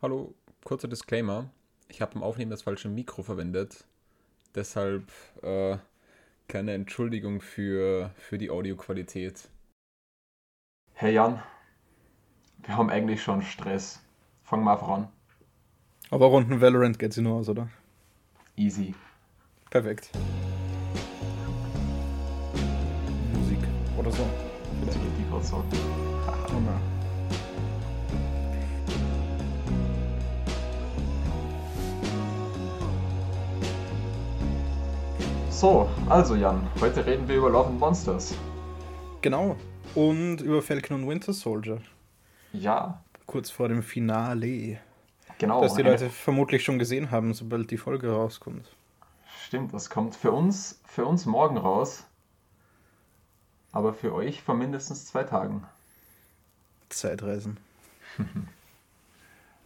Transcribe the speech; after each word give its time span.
Hallo, 0.00 0.32
kurzer 0.62 0.86
Disclaimer. 0.86 1.50
Ich 1.88 2.00
habe 2.00 2.14
beim 2.14 2.22
Aufnehmen 2.22 2.52
das 2.52 2.62
falsche 2.62 2.88
Mikro 2.88 3.24
verwendet. 3.24 3.84
Deshalb 4.54 5.10
äh, 5.42 5.76
keine 6.46 6.72
Entschuldigung 6.74 7.40
für, 7.40 8.12
für 8.14 8.38
die 8.38 8.48
Audioqualität. 8.48 9.48
Hey 10.92 11.14
Jan, 11.14 11.42
wir 12.58 12.76
haben 12.76 12.90
eigentlich 12.90 13.20
schon 13.20 13.42
Stress. 13.42 14.00
Fangen 14.44 14.62
wir 14.62 14.70
einfach 14.74 14.88
an. 14.88 15.08
Aber 16.10 16.26
runden 16.26 16.60
Valorant 16.60 17.00
geht 17.00 17.12
sie 17.12 17.22
nur 17.22 17.34
aus, 17.34 17.48
oder? 17.48 17.68
Easy. 18.54 18.94
Perfekt. 19.68 20.10
Musik 23.34 23.58
oder 23.98 24.12
so. 24.12 24.24
Vielleicht 24.80 25.18
die 25.18 25.28
gerade 25.28 25.44
so. 25.44 25.56
Oh 25.56 26.60
nein. 26.60 26.97
So, 35.58 35.88
also 36.08 36.36
Jan, 36.36 36.68
heute 36.80 37.04
reden 37.04 37.26
wir 37.26 37.36
über 37.38 37.50
Love 37.50 37.68
and 37.70 37.80
Monsters. 37.80 38.32
Genau. 39.22 39.56
Und 39.94 40.40
über 40.40 40.62
Falcon 40.62 41.02
und 41.02 41.08
Winter 41.08 41.32
Soldier. 41.32 41.80
Ja, 42.52 43.02
Kurz 43.26 43.50
vor 43.50 43.68
dem 43.68 43.82
Finale. 43.82 44.78
genau. 45.38 45.60
Das 45.60 45.74
die 45.74 45.80
eine- 45.82 45.90
Leute 45.90 46.10
vermutlich 46.10 46.62
schon 46.64 46.78
gesehen 46.78 47.10
haben, 47.10 47.34
sobald 47.34 47.70
die 47.70 47.76
Folge 47.76 48.10
rauskommt. 48.12 48.66
Stimmt, 49.46 49.74
das 49.74 49.90
kommt 49.90 50.14
für 50.14 50.30
uns, 50.30 50.80
für 50.86 51.04
uns 51.04 51.26
morgen 51.26 51.56
raus. 51.58 52.04
Aber 53.72 53.92
für 53.92 54.14
euch 54.14 54.42
vor 54.42 54.54
mindestens 54.54 55.06
zwei 55.06 55.24
Tagen. 55.24 55.64
Zeitreisen. 56.88 57.56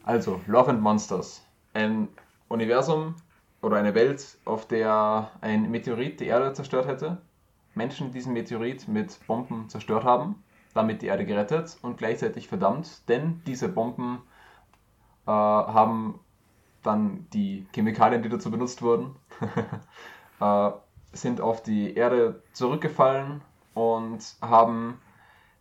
Also, 0.05 0.41
Love 0.48 0.70
and 0.70 0.80
Monsters. 0.80 1.42
Ein 1.74 2.09
Universum 2.48 3.14
oder 3.62 3.76
eine 3.76 3.94
Welt, 3.94 4.38
auf 4.44 4.66
der 4.66 5.30
ein 5.41 5.70
Meteorit 5.70 6.20
die 6.20 6.27
Erde 6.27 6.52
zerstört 6.52 6.86
hätte. 6.86 7.18
Menschen 7.74 8.12
diesen 8.12 8.34
Meteorit 8.34 8.86
mit 8.88 9.19
Bomben 9.27 9.69
zerstört 9.69 10.04
haben, 10.04 10.42
damit 10.74 11.00
die 11.00 11.06
Erde 11.06 11.24
gerettet 11.24 11.78
und 11.80 11.96
gleichzeitig 11.96 12.48
verdammt, 12.48 13.08
denn 13.08 13.41
diese 13.46 13.69
Bomben 13.69 14.20
äh, 15.27 15.30
haben 15.30 16.20
dann 16.82 17.27
die 17.32 17.66
Chemikalien, 17.72 18.22
die 18.22 18.28
dazu 18.28 18.50
benutzt 18.50 18.82
wurden, 18.82 19.16
äh, 20.41 20.70
sind 21.12 21.41
auf 21.41 21.62
die 21.62 21.94
Erde 21.94 22.42
zurückgefallen 22.52 23.41
und 23.74 24.36
haben 24.42 25.00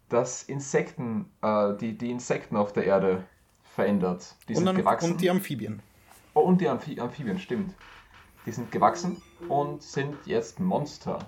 das 0.10 0.44
Insekten, 0.44 1.32
äh, 1.42 1.76
die, 1.78 1.98
die 1.98 2.12
Insekten 2.12 2.58
auf 2.58 2.74
der 2.74 2.86
Erde 2.86 3.24
verändert. 3.64 4.36
Die 4.50 4.54
Und, 4.54 4.58
sind 4.58 4.66
dann, 4.66 4.76
gewachsen. 4.78 5.12
und 5.12 5.22
die 5.22 5.30
Amphibien. 5.30 5.82
Oh, 6.34 6.42
und 6.42 6.62
die 6.62 6.68
Amphi 6.68 7.00
Amphibien, 7.00 7.40
stimmt. 7.40 7.74
Die 8.46 8.52
sind 8.52 8.72
gewachsen 8.72 9.22
und 9.48 9.84
sind 9.84 10.16
jetzt 10.26 10.60
Monster. 10.60 11.20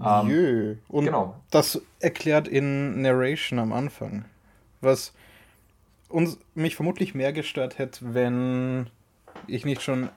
Ähm, 0.00 0.28
Jö. 0.28 0.76
Und 0.88 1.04
genau. 1.06 1.40
das 1.50 1.80
erklärt 1.98 2.46
in 2.46 3.02
Narration 3.02 3.58
am 3.58 3.72
Anfang. 3.72 4.24
Was 4.80 5.12
uns, 6.08 6.38
mich 6.54 6.76
vermutlich 6.76 7.14
mehr 7.14 7.32
gestört 7.32 7.78
hätte, 7.78 8.14
wenn 8.14 8.88
ich 9.46 9.64
nicht 9.64 9.82
schon 9.82 10.10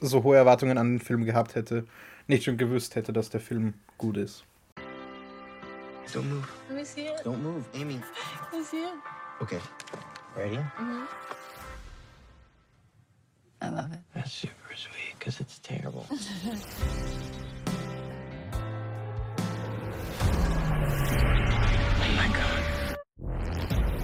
so 0.00 0.22
hohe 0.22 0.36
Erwartungen 0.36 0.78
an 0.78 0.94
den 0.94 1.00
Film 1.00 1.24
gehabt 1.24 1.54
hätte, 1.54 1.86
nicht 2.26 2.44
schon 2.44 2.56
gewusst 2.56 2.96
hätte, 2.96 3.12
dass 3.12 3.30
der 3.30 3.40
Film 3.40 3.74
gut 3.98 4.16
ist. 4.16 4.44
Don't 6.12 6.22
move. 6.22 6.46
Let 6.68 6.78
me 6.78 6.84
see 6.84 7.08
it. 7.08 7.24
Don't 7.24 7.38
move. 7.38 7.64
Amy. 7.74 7.94
Let 7.94 8.60
me 8.60 8.64
see 8.64 8.76
it. 8.76 8.94
Okay. 9.40 9.58
Ready? 10.36 10.56
Mm-hmm. 10.56 11.04
I 13.62 13.70
love 13.70 13.90
it. 13.90 13.98
That's 14.14 14.32
super 14.32 14.76
sweet 14.76 15.14
because 15.18 15.40
it's 15.40 15.58
terrible. 15.60 16.02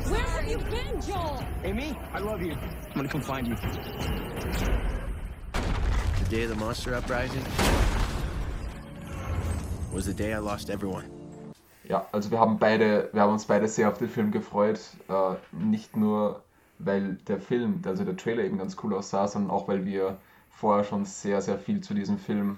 Where 0.09 0.21
have 0.21 0.49
you 0.49 0.57
been, 0.57 1.03
Joel? 1.03 1.45
Amy, 1.65 1.99
I 2.15 2.19
love 2.19 2.41
you. 2.41 2.53
I'm 2.55 2.95
gonna 2.95 3.09
come 3.09 3.21
find 3.21 3.47
you. 3.47 3.57
The 5.55 6.27
day 6.31 6.45
of 6.45 6.49
the 6.49 6.57
monster 6.57 6.95
uprising 6.95 7.45
was 9.93 10.07
the 10.07 10.15
day 10.15 10.33
I 10.33 10.39
lost 10.39 10.71
everyone. 10.71 11.12
Ja, 11.93 12.07
also 12.11 12.31
wir 12.31 12.41
haben 12.41 12.59
beide, 12.59 13.11
wir 13.13 13.21
haben 13.21 13.33
uns 13.35 13.45
beide 13.45 13.69
sehr 13.69 13.89
auf 13.91 13.99
den 13.99 14.09
Film 14.09 14.31
gefreut. 14.31 14.81
Äh, 15.09 15.35
nicht 15.53 15.95
nur, 15.95 16.43
weil 16.79 17.17
der 17.29 17.39
Film, 17.39 17.83
also 17.85 18.03
der 18.05 18.17
Trailer 18.17 18.45
eben 18.45 18.57
ganz 18.57 18.77
cool 18.83 18.95
aussah, 18.95 19.29
sondern 19.29 19.51
auch, 19.51 19.69
weil 19.69 19.85
wir 19.85 20.17
vorher 20.49 20.85
schon 20.85 21.05
sehr, 21.05 21.43
sehr 21.43 21.59
viel 21.59 21.83
zu 21.83 21.93
diesem 21.93 22.17
Film 22.19 22.57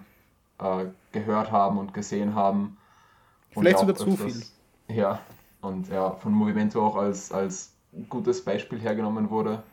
äh, 0.61 0.87
gehört 1.11 1.50
haben 1.50 1.78
und 1.78 1.93
gesehen 1.95 2.37
haben. 2.37 2.77
Vielleicht 3.50 3.78
sogar 3.81 3.97
zu 3.97 4.05
öfters- 4.05 4.53
Ja, 4.89 5.19
und 5.62 5.89
ja, 5.89 6.12
von 6.12 6.33
Movimento 6.33 6.87
auch 6.87 6.97
als, 6.97 7.33
als 7.33 7.72
gutes 8.09 8.45
Beispiel 8.45 8.78
hergenommen 8.78 9.31
wurde 9.31 9.65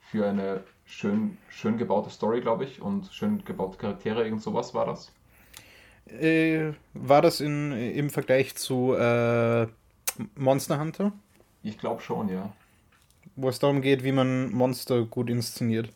für 0.00 0.26
eine 0.26 0.64
schön, 0.86 1.38
schön 1.50 1.78
gebaute 1.78 2.10
Story, 2.10 2.40
glaube 2.40 2.64
ich, 2.64 2.82
und 2.82 3.06
schön 3.12 3.44
gebaute 3.44 3.78
Charaktere, 3.78 4.24
irgend 4.24 4.42
sowas 4.42 4.74
war 4.74 4.86
das. 4.86 5.12
Äh, 6.08 6.72
war 6.94 7.22
das 7.22 7.40
in, 7.40 7.72
im 7.72 8.10
Vergleich 8.10 8.54
zu 8.56 8.94
äh, 8.94 9.66
Monster 10.36 10.80
Hunter, 10.80 11.12
Ich 11.62 11.78
glaube 11.78 12.00
schon, 12.02 12.28
ja. 12.28 12.52
wo 13.36 13.48
es 13.48 13.58
darum 13.58 13.82
geht, 13.82 14.04
wie 14.04 14.12
man 14.12 14.50
Monster 14.52 15.04
gut 15.04 15.30
inszeniert? 15.30 15.90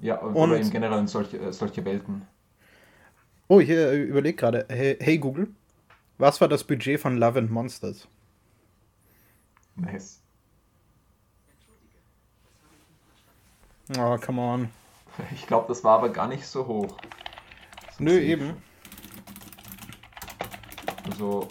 Ja, 0.00 0.16
Und- 0.16 0.36
oder 0.36 0.58
im 0.58 0.70
Generellen 0.70 1.06
solche, 1.08 1.38
äh, 1.38 1.52
solche 1.52 1.84
Welten. 1.84 2.22
Oh, 3.48 3.60
ich 3.60 3.68
äh, 3.70 3.96
überlege 4.02 4.36
gerade. 4.36 4.66
Hey, 4.68 4.96
hey 5.00 5.18
Google, 5.18 5.48
was 6.18 6.40
war 6.40 6.48
das 6.48 6.64
Budget 6.64 7.00
von 7.00 7.16
Love 7.16 7.38
and 7.38 7.50
Monsters? 7.50 8.06
Nice. 9.76 10.20
Oh, 13.98 14.18
come 14.18 14.40
on. 14.40 14.68
Ich 15.32 15.46
glaube, 15.46 15.66
das 15.68 15.82
war 15.82 15.98
aber 15.98 16.10
gar 16.10 16.28
nicht 16.28 16.46
so 16.46 16.66
hoch. 16.66 16.96
So 17.96 18.04
Nö, 18.04 18.18
eben. 18.20 18.56
Also, 21.10 21.48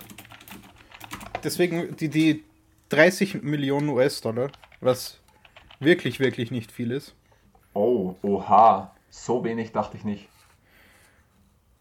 Deswegen 1.44 1.96
die, 1.98 2.10
die 2.10 2.44
30 2.90 3.42
Millionen 3.44 3.90
US-Dollar, 3.90 4.52
was 4.82 5.20
wirklich, 5.80 6.20
wirklich 6.20 6.52
nicht 6.52 6.72
viel 6.72 6.92
ist. 6.92 7.14
oh, 7.74 8.16
oha, 8.24 8.92
so 9.10 9.44
wenig 9.44 9.72
dachte 9.72 9.98
ich 9.98 10.04
nicht. 10.04 10.28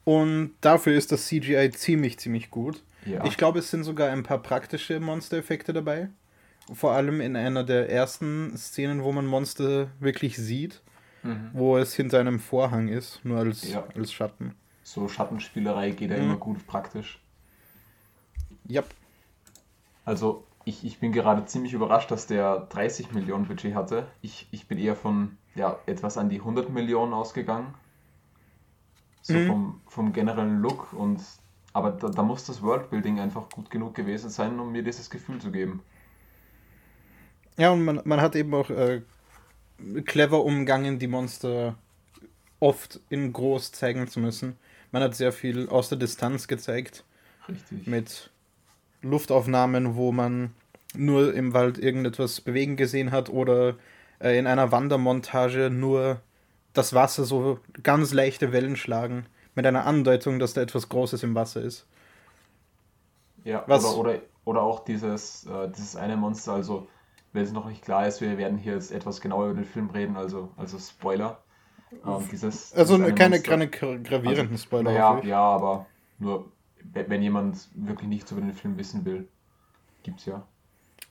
Und 0.05 0.53
dafür 0.61 0.95
ist 0.95 1.11
das 1.11 1.27
CGI 1.27 1.71
ziemlich, 1.73 2.19
ziemlich 2.19 2.51
gut. 2.51 2.83
Ja. 3.07 3.25
Ich 3.25 3.37
glaube, 3.37 3.59
es 3.61 3.71
sind 3.71 3.83
sogar 3.85 4.11
ein 4.11 4.23
paar 4.23 4.39
praktische 4.43 5.01
Monster-Effekte 5.01 5.73
dabei. 5.73 6.09
Vor 6.73 6.93
allem 6.93 7.21
in 7.21 7.35
einer 7.37 7.65
der 7.65 7.91
ersten 7.91 8.57
Szenen, 8.57 9.03
wo 9.03 9.13
man 9.13 9.27
Monster 9.27 9.89
wirklich 10.01 10.37
sieht, 10.37 10.83
wo 11.55 11.77
es 11.77 11.95
hinter 11.95 12.21
einem 12.21 12.39
Vorhang 12.39 12.87
ist, 12.89 13.21
nur 13.25 13.39
als, 13.39 13.65
Mhm. 13.65 13.71
Ja. 13.73 13.85
als 13.97 14.13
Schatten. 14.13 14.55
So 14.85 15.09
Schattenspielerei 15.09 15.91
geht 15.91 16.11
ja 16.11 16.19
Mhm. 16.19 16.23
immer 16.25 16.37
gut 16.37 16.65
praktisch. 16.69 17.21
Ja, 18.69 18.83
Also, 20.07 20.47
ich, 20.65 20.87
ich 20.87 21.01
bin 21.01 21.13
gerade 21.13 21.45
ziemlich 21.45 21.75
überrascht, 21.75 22.11
dass 22.11 22.27
der 22.27 22.61
30 22.71 23.13
Millionen 23.13 23.47
Budget 23.47 23.75
hatte. 23.75 24.07
Ich, 24.23 24.49
ich 24.51 24.69
bin 24.69 24.79
eher 24.79 24.97
von 24.97 25.37
ja, 25.55 25.79
etwas 25.85 26.17
an 26.17 26.31
die 26.31 26.41
100 26.43 26.71
Millionen 26.71 27.13
ausgegangen. 27.13 27.75
So 29.21 29.41
Mhm. 29.41 29.43
vom, 29.43 29.83
vom 29.87 30.15
generellen 30.15 30.63
Look 30.63 30.95
und 30.95 31.21
aber 31.75 31.91
da, 31.93 32.09
da 32.09 32.23
muss 32.23 32.47
das 32.47 32.63
Worldbuilding 32.63 33.21
einfach 33.21 33.51
gut 33.51 33.69
genug 33.71 33.95
gewesen 33.95 34.31
sein, 34.31 34.59
um 34.59 34.73
mir 34.73 34.83
dieses 34.83 35.11
Gefühl 35.11 35.39
zu 35.39 35.51
geben. 35.53 35.83
Ja, 37.59 37.71
und 37.73 37.85
man, 37.85 38.01
man 38.05 38.21
hat 38.21 38.37
eben 38.37 38.55
auch 38.55 38.71
äh, 38.71 39.03
clever 40.05 40.45
umgangen, 40.45 40.99
die 40.99 41.07
Monster 41.07 41.77
oft 42.61 43.01
in 43.11 43.33
groß 43.33 43.73
zeigen 43.73 44.09
zu 44.09 44.21
müssen. 44.21 44.59
Man 44.93 45.03
hat 45.03 45.15
sehr 45.17 45.33
viel 45.33 45.69
aus 45.69 45.89
der 45.89 45.99
Distanz 45.99 46.49
gezeigt, 46.49 47.05
Richtig. 47.49 47.87
mit 47.87 48.31
Luftaufnahmen, 49.03 49.97
wo 49.97 50.13
man 50.13 50.53
nur 50.97 51.35
im 51.35 51.55
Wald 51.55 51.79
irgendetwas 51.79 52.41
bewegen 52.41 52.77
gesehen 52.77 53.11
hat 53.13 53.29
oder 53.31 53.77
äh, 54.21 54.39
in 54.39 54.47
einer 54.47 54.73
Wandermontage 54.73 55.71
nur 55.71 56.21
das 56.75 56.95
Wasser 56.95 57.25
so 57.25 57.61
ganz 57.83 58.13
leichte 58.13 58.53
Wellen 58.53 58.77
schlagen, 58.77 59.27
mit 59.55 59.67
einer 59.67 59.87
Andeutung, 59.87 60.39
dass 60.39 60.55
da 60.55 60.63
etwas 60.63 60.89
Großes 60.89 61.23
im 61.23 61.35
Wasser 61.35 61.63
ist. 61.63 61.87
Ja, 63.45 63.69
Was- 63.69 63.85
Oder, 63.85 63.97
oder, 63.97 64.23
oder 64.45 64.63
auch 64.63 64.81
dieses, 64.85 65.47
äh, 65.47 65.71
dieses 65.71 65.97
eine 65.97 66.17
Monster, 66.17 66.53
also 66.55 66.89
wenn 67.33 67.45
es 67.45 67.53
noch 67.53 67.67
nicht 67.69 67.83
klar 67.85 68.07
ist, 68.07 68.21
wir 68.21 68.39
werden 68.39 68.59
hier 68.59 68.75
jetzt 68.75 68.91
etwas 68.93 69.21
genauer 69.21 69.47
über 69.47 69.55
den 69.55 69.65
Film 69.65 69.91
reden, 69.91 70.17
also, 70.17 70.53
also 70.57 70.79
Spoiler. 70.79 71.43
Ähm, 72.07 72.29
dieses, 72.29 72.77
Also 72.77 72.97
dieses 72.97 73.01
eine 73.01 73.15
keine, 73.15 73.41
keine 73.43 73.67
gra- 73.67 73.99
gravierenden 74.03 74.57
Also, 74.57 74.59
Spoiler. 74.59 74.93
Ich. 74.97 75.05
ja, 75.29 75.41
aber 75.41 75.87
nur, 76.19 76.53
wenn 76.93 77.23
jemand 77.23 77.69
wirklich 77.75 78.09
nichts 78.09 78.31
über 78.31 78.41
den 78.41 78.53
Film 78.53 78.79
wissen 78.79 79.05
will, 79.05 79.29
gibt's 80.03 80.27
ja. 80.27 80.47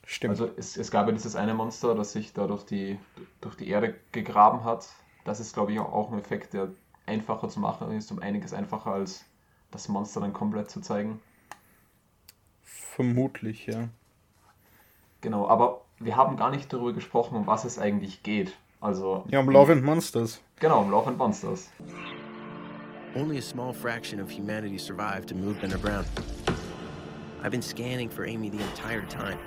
Stimmt. 0.04 0.30
Also 0.30 0.48
es, 0.56 0.76
es 0.76 0.90
gab 0.90 1.06
ja 1.06 1.12
dieses 1.12 1.34
eine 1.34 1.54
Monster, 1.54 1.94
das 1.94 2.12
sich 2.12 2.32
da 2.32 2.46
durch 2.46 2.64
die, 2.64 2.98
durch 3.40 3.56
die 3.56 3.68
Erde 3.68 3.96
gegraben 4.12 4.64
hat. 4.64 4.88
Das 5.24 5.40
ist, 5.40 5.52
glaube 5.52 5.72
ich, 5.72 5.80
auch 5.80 6.12
ein 6.12 6.18
Effekt, 6.18 6.54
der 6.54 6.68
einfacher 7.06 7.48
zu 7.48 7.58
machen 7.60 7.90
ist, 7.92 8.10
um 8.12 8.20
einiges 8.20 8.52
einfacher 8.52 8.92
als 8.92 9.24
das 9.72 9.88
Monster 9.88 10.20
dann 10.20 10.32
komplett 10.32 10.70
zu 10.70 10.80
zeigen. 10.80 11.20
Vermutlich, 12.62 13.66
ja. 13.66 13.88
Genau, 15.20 15.48
aber 15.48 15.82
wir 15.98 16.16
haben 16.16 16.36
gar 16.36 16.50
nicht 16.50 16.72
darüber 16.72 16.92
gesprochen, 16.92 17.36
um 17.36 17.46
was 17.46 17.64
es 17.64 17.78
eigentlich 17.78 18.22
geht. 18.22 18.56
Also. 18.80 19.24
Ja, 19.28 19.40
um 19.40 19.50
Love 19.50 19.72
and 19.72 19.84
Monsters. 19.84 20.40
Genau, 20.60 20.82
um 20.82 20.90
Love 20.90 21.08
and 21.08 21.18
Monsters. 21.18 21.68
Only 23.16 23.38
a 23.38 23.42
small 23.42 23.72
fraction 23.72 24.20
of 24.20 24.30
humanity 24.30 24.76
survived 24.76 25.30
and 25.30 25.42
moved 25.42 25.64
underground. 25.64 26.06
I've 27.42 27.50
been 27.50 27.62
scanning 27.62 28.10
for 28.10 28.26
Amy 28.26 28.50
the 28.50 28.60
entire 28.60 29.06
time. 29.06 29.38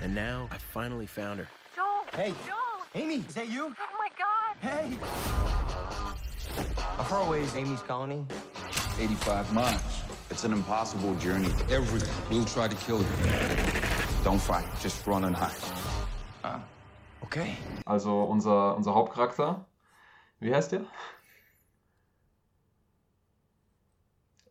And 0.00 0.14
now 0.14 0.48
I 0.50 0.56
finally 0.56 1.04
found 1.04 1.40
her. 1.40 1.48
Joel! 1.74 2.06
Hey. 2.14 2.32
Joel! 2.46 2.86
Amy, 2.94 3.16
is 3.28 3.34
that 3.34 3.50
you? 3.50 3.66
Oh 3.66 3.98
my 3.98 4.08
god! 4.16 4.56
Hey. 4.60 4.96
How 6.96 7.04
far 7.04 7.26
away 7.26 7.42
is 7.42 7.54
Amy's 7.54 7.82
colony? 7.82 8.24
85 8.98 9.52
miles. 9.52 9.82
It's 10.30 10.44
an 10.44 10.54
impossible 10.54 11.14
journey. 11.16 11.50
Everything 11.70 12.38
will 12.38 12.46
try 12.46 12.66
to 12.66 12.76
kill 12.76 13.00
you. 13.00 13.08
Don't 14.24 14.40
fight, 14.40 14.64
just 14.80 15.06
run 15.06 15.24
and 15.24 15.36
hide. 15.36 15.52
Uh, 16.42 16.60
okay. 17.24 17.58
Also 17.86 18.24
unser, 18.30 18.74
unser 18.74 18.94
Hauptcharakter. 18.94 19.62
Wie 20.40 20.54
heißt 20.54 20.72
der? 20.72 20.86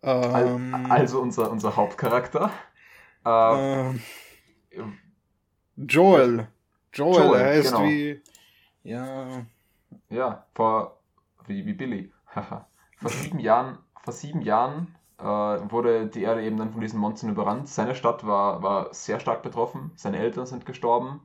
Ähm, 0.06 0.86
Also 0.90 1.20
unser, 1.20 1.52
unser 1.52 1.76
Hauptcharakter. 1.76 2.52
Äh, 3.26 3.90
ähm, 3.90 4.00
Joel. 5.76 6.48
Joel, 6.94 7.26
Joel, 7.26 7.40
er 7.42 7.48
heißt 7.48 7.74
genau. 7.74 7.84
wie. 7.84 8.22
Ja. 8.84 9.46
Ja, 10.10 10.46
vor 10.54 11.00
wie, 11.48 11.66
wie 11.66 11.74
Billy. 11.74 12.12
Vor 12.98 13.12
sieben 13.12 13.40
Jahren, 13.40 13.78
vor 14.04 14.14
sieben 14.14 14.42
Jahren 14.42 14.96
äh, 15.20 15.24
wurde 15.24 16.08
die 16.08 16.24
Erde 16.24 16.44
eben 16.44 16.58
dann 16.58 16.72
von 16.72 16.80
diesen 16.80 17.00
Monstern 17.00 17.30
überrannt. 17.30 17.68
Seine 17.68 17.94
Stadt 17.94 18.26
war, 18.26 18.64
war 18.64 18.94
sehr 18.94 19.20
stark 19.20 19.44
betroffen. 19.44 19.92
Seine 19.96 20.18
Eltern 20.20 20.46
sind 20.46 20.66
gestorben. 20.66 21.20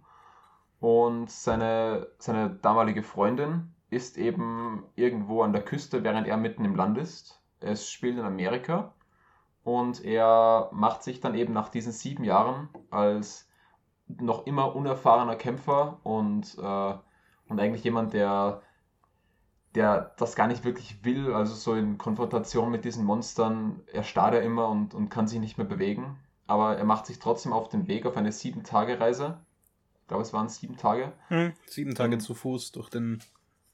Und 0.80 1.30
seine, 1.30 2.08
seine 2.18 2.50
damalige 2.50 3.04
Freundin 3.04 3.72
ist 3.88 4.18
eben 4.18 4.84
irgendwo 4.96 5.42
an 5.42 5.52
der 5.52 5.62
Küste, 5.62 6.02
während 6.02 6.26
er 6.26 6.36
mitten 6.36 6.64
im 6.64 6.74
Land 6.74 6.98
ist. 6.98 7.39
Es 7.60 7.90
spielt 7.90 8.18
in 8.18 8.24
Amerika. 8.24 8.94
Und 9.62 10.04
er 10.04 10.70
macht 10.72 11.02
sich 11.02 11.20
dann 11.20 11.34
eben 11.34 11.52
nach 11.52 11.68
diesen 11.68 11.92
sieben 11.92 12.24
Jahren 12.24 12.68
als 12.90 13.48
noch 14.08 14.46
immer 14.46 14.74
unerfahrener 14.74 15.36
Kämpfer 15.36 16.00
und, 16.02 16.56
äh, 16.58 16.94
und 17.48 17.60
eigentlich 17.60 17.84
jemand, 17.84 18.12
der, 18.12 18.62
der 19.74 20.14
das 20.16 20.34
gar 20.34 20.48
nicht 20.48 20.64
wirklich 20.64 21.04
will, 21.04 21.32
also 21.32 21.54
so 21.54 21.74
in 21.74 21.98
Konfrontation 21.98 22.70
mit 22.70 22.84
diesen 22.84 23.04
Monstern, 23.04 23.82
er 23.92 24.02
starrt 24.02 24.34
ja 24.34 24.40
immer 24.40 24.68
und, 24.68 24.94
und 24.94 25.10
kann 25.10 25.28
sich 25.28 25.38
nicht 25.38 25.58
mehr 25.58 25.66
bewegen. 25.66 26.18
Aber 26.46 26.76
er 26.76 26.84
macht 26.84 27.06
sich 27.06 27.18
trotzdem 27.20 27.52
auf 27.52 27.68
den 27.68 27.86
Weg 27.86 28.06
auf 28.06 28.16
eine 28.16 28.32
Sieben-Tage-Reise. 28.32 29.38
Ich 30.00 30.08
glaube, 30.08 30.22
es 30.22 30.32
waren 30.32 30.48
sieben 30.48 30.76
Tage. 30.76 31.12
Hm, 31.28 31.52
sieben 31.66 31.94
Tage 31.94 32.18
zu 32.18 32.34
Fuß 32.34 32.72
durch 32.72 32.88
den 32.88 33.22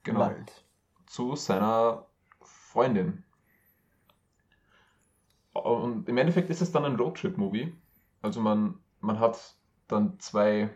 Genau. 0.02 0.20
Wald. 0.20 0.64
Zu 1.06 1.34
seiner 1.34 2.06
Freundin. 2.42 3.24
Und 5.74 6.08
im 6.08 6.16
Endeffekt 6.18 6.50
ist 6.50 6.62
es 6.62 6.72
dann 6.72 6.84
ein 6.84 6.96
Roadtrip-Movie. 6.96 7.72
Also 8.22 8.40
man, 8.40 8.74
man 9.00 9.18
hat 9.18 9.54
dann 9.88 10.18
zwei. 10.18 10.70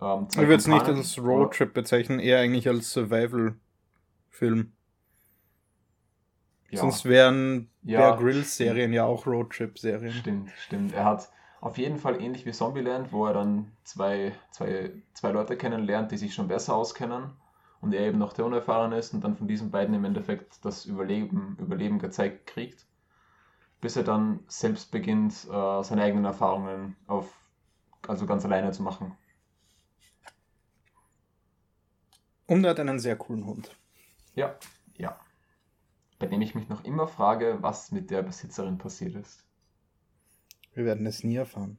Ähm, 0.00 0.28
zwei 0.28 0.42
Ich 0.42 0.48
würde 0.48 0.54
es 0.54 0.66
nicht 0.66 0.86
als 0.86 1.18
Roadtrip 1.18 1.74
bezeichnen, 1.74 2.20
eher 2.20 2.38
eigentlich 2.40 2.68
als 2.68 2.92
Survival-Film. 2.92 4.72
Ja. 6.70 6.80
Sonst 6.80 7.04
wären 7.04 7.70
Ja, 7.82 7.98
Bear 8.00 8.18
Grylls-Serien 8.18 8.92
ja 8.92 9.04
auch 9.04 9.26
Roadtrip-Serien. 9.26 10.12
Stimmt, 10.12 10.50
stimmt. 10.58 10.92
Er 10.92 11.04
hat 11.04 11.30
auf 11.60 11.78
jeden 11.78 11.98
Fall 11.98 12.20
ähnlich 12.20 12.46
wie 12.46 12.52
Zombieland, 12.52 13.12
wo 13.12 13.26
er 13.26 13.34
dann 13.34 13.72
zwei, 13.84 14.32
zwei, 14.50 14.92
zwei 15.14 15.30
Leute 15.32 15.56
kennenlernt, 15.56 16.12
die 16.12 16.16
sich 16.16 16.34
schon 16.34 16.48
besser 16.48 16.76
auskennen 16.76 17.30
und 17.80 17.94
er 17.94 18.06
eben 18.06 18.18
noch 18.18 18.32
der 18.32 18.44
Unerfahrene 18.44 18.98
ist 18.98 19.14
und 19.14 19.24
dann 19.24 19.36
von 19.36 19.48
diesen 19.48 19.70
beiden 19.70 19.94
im 19.94 20.04
Endeffekt 20.04 20.64
das 20.64 20.84
Überleben, 20.84 21.56
Überleben 21.60 21.98
gezeigt 21.98 22.46
kriegt, 22.46 22.86
bis 23.80 23.96
er 23.96 24.04
dann 24.04 24.40
selbst 24.48 24.90
beginnt, 24.90 25.32
äh, 25.50 25.82
seine 25.82 26.02
eigenen 26.02 26.24
Erfahrungen 26.24 26.96
auf, 27.06 27.32
also 28.06 28.26
ganz 28.26 28.44
alleine 28.44 28.72
zu 28.72 28.82
machen. 28.82 29.16
Und 32.46 32.64
er 32.64 32.70
hat 32.70 32.80
einen 32.80 32.98
sehr 32.98 33.16
coolen 33.16 33.44
Hund. 33.44 33.76
Ja, 34.34 34.56
ja. 34.96 35.18
Bei 36.18 36.26
dem 36.26 36.40
ich 36.40 36.54
mich 36.54 36.68
noch 36.68 36.84
immer 36.84 37.06
frage, 37.06 37.58
was 37.60 37.92
mit 37.92 38.10
der 38.10 38.22
Besitzerin 38.22 38.78
passiert 38.78 39.14
ist. 39.14 39.44
Wir 40.72 40.84
werden 40.84 41.06
es 41.06 41.22
nie 41.22 41.36
erfahren. 41.36 41.76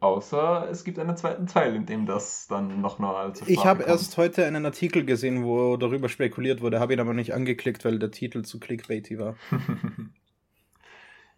Außer 0.00 0.68
es 0.70 0.84
gibt 0.84 0.98
einen 0.98 1.16
zweiten 1.16 1.46
Teil, 1.46 1.74
in 1.74 1.86
dem 1.86 2.04
das 2.04 2.48
dann 2.48 2.80
noch 2.80 2.98
mal 2.98 3.34
zur 3.34 3.48
Ich 3.48 3.64
habe 3.64 3.84
erst 3.84 4.18
heute 4.18 4.44
einen 4.44 4.66
Artikel 4.66 5.06
gesehen, 5.06 5.44
wo 5.44 5.76
darüber 5.78 6.08
spekuliert 6.08 6.60
wurde, 6.60 6.80
habe 6.80 6.92
ihn 6.92 7.00
aber 7.00 7.14
nicht 7.14 7.32
angeklickt, 7.32 7.84
weil 7.84 7.98
der 7.98 8.10
Titel 8.10 8.42
zu 8.42 8.60
clickbaity 8.60 9.18
war. 9.18 9.36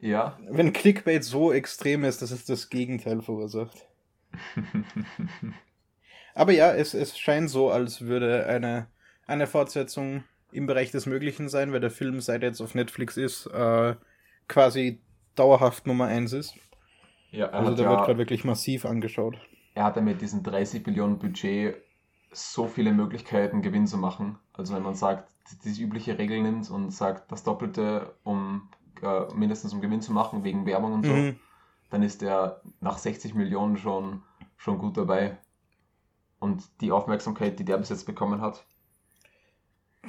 ja. 0.00 0.38
Wenn 0.48 0.72
Clickbait 0.72 1.24
so 1.24 1.52
extrem 1.52 2.04
ist, 2.04 2.22
dass 2.22 2.30
es 2.30 2.44
das 2.44 2.70
Gegenteil 2.70 3.22
verursacht. 3.22 3.86
Aber 6.34 6.52
ja, 6.52 6.72
es, 6.72 6.94
es 6.94 7.18
scheint 7.18 7.50
so, 7.50 7.70
als 7.70 8.02
würde 8.02 8.46
eine, 8.46 8.86
eine 9.26 9.46
Fortsetzung 9.46 10.24
im 10.52 10.66
Bereich 10.66 10.90
des 10.90 11.06
Möglichen 11.06 11.48
sein, 11.48 11.72
weil 11.72 11.80
der 11.80 11.90
Film, 11.90 12.20
seit 12.20 12.42
er 12.42 12.48
jetzt 12.50 12.60
auf 12.60 12.74
Netflix 12.74 13.16
ist, 13.16 13.46
äh, 13.46 13.94
quasi 14.48 15.00
dauerhaft 15.34 15.86
Nummer 15.86 16.06
1 16.06 16.32
ist. 16.32 16.54
ja, 17.30 17.48
Also 17.50 17.74
der 17.74 17.88
wird 17.88 18.00
ja, 18.00 18.04
gerade 18.04 18.18
wirklich 18.18 18.44
massiv 18.44 18.84
angeschaut. 18.84 19.36
er 19.74 19.84
hat 19.84 19.96
ja 19.96 20.02
mit 20.02 20.20
diesen 20.20 20.42
30 20.42 20.82
Billionen 20.82 21.18
Budget 21.18 21.76
so 22.32 22.66
viele 22.68 22.92
Möglichkeiten, 22.92 23.62
Gewinn 23.62 23.86
zu 23.86 23.96
machen. 23.98 24.38
Also 24.52 24.74
wenn 24.74 24.82
man 24.82 24.94
sagt, 24.94 25.28
diese 25.64 25.82
übliche 25.82 26.18
Regel 26.18 26.42
nimmt 26.42 26.70
und 26.70 26.90
sagt, 26.90 27.30
das 27.32 27.42
Doppelte, 27.44 28.14
um 28.24 28.68
äh, 29.02 29.26
mindestens 29.34 29.72
um 29.72 29.80
Gewinn 29.80 30.02
zu 30.02 30.12
machen, 30.12 30.44
wegen 30.44 30.66
Werbung 30.66 30.92
und 30.92 31.04
so, 31.04 31.12
Mhm. 31.12 31.40
dann 31.90 32.02
ist 32.02 32.22
er 32.22 32.62
nach 32.80 32.98
60 32.98 33.34
Millionen 33.34 33.76
schon, 33.78 34.22
schon 34.56 34.78
gut 34.78 34.96
dabei. 34.96 35.38
Und 36.40 36.64
die 36.80 36.90
Aufmerksamkeit, 36.92 37.58
die 37.60 37.64
der 37.64 37.78
bis 37.78 37.90
jetzt 37.90 38.04
bekommen 38.06 38.40
hat, 38.40 38.66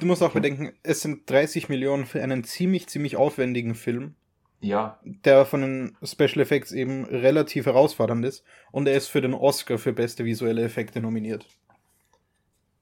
Du 0.00 0.06
musst 0.06 0.20
auch 0.22 0.32
bedenken, 0.32 0.72
es 0.82 1.00
sind 1.00 1.30
30 1.30 1.68
Millionen 1.68 2.04
für 2.06 2.20
einen 2.22 2.42
ziemlich, 2.42 2.88
ziemlich 2.88 3.16
aufwendigen 3.16 3.76
Film, 3.76 4.16
ja, 4.60 4.98
der 5.04 5.46
von 5.46 5.60
den 5.62 5.96
Special 6.02 6.40
Effects 6.40 6.72
eben 6.72 7.04
relativ 7.04 7.66
herausfordernd 7.66 8.24
ist. 8.24 8.44
Und 8.72 8.88
er 8.88 8.96
ist 8.96 9.08
für 9.08 9.20
den 9.20 9.34
Oscar 9.34 9.78
für 9.78 9.92
beste 9.92 10.24
visuelle 10.24 10.62
Effekte 10.64 11.00
nominiert. 11.00 11.46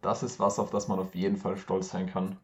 das 0.00 0.24
ist 0.24 0.40
was, 0.40 0.58
auf 0.58 0.70
das 0.70 0.88
man 0.88 0.98
auf 0.98 1.14
jeden 1.14 1.36
Fall 1.36 1.56
stolz 1.56 1.90
sein 1.90 2.08
kann. 2.08 2.36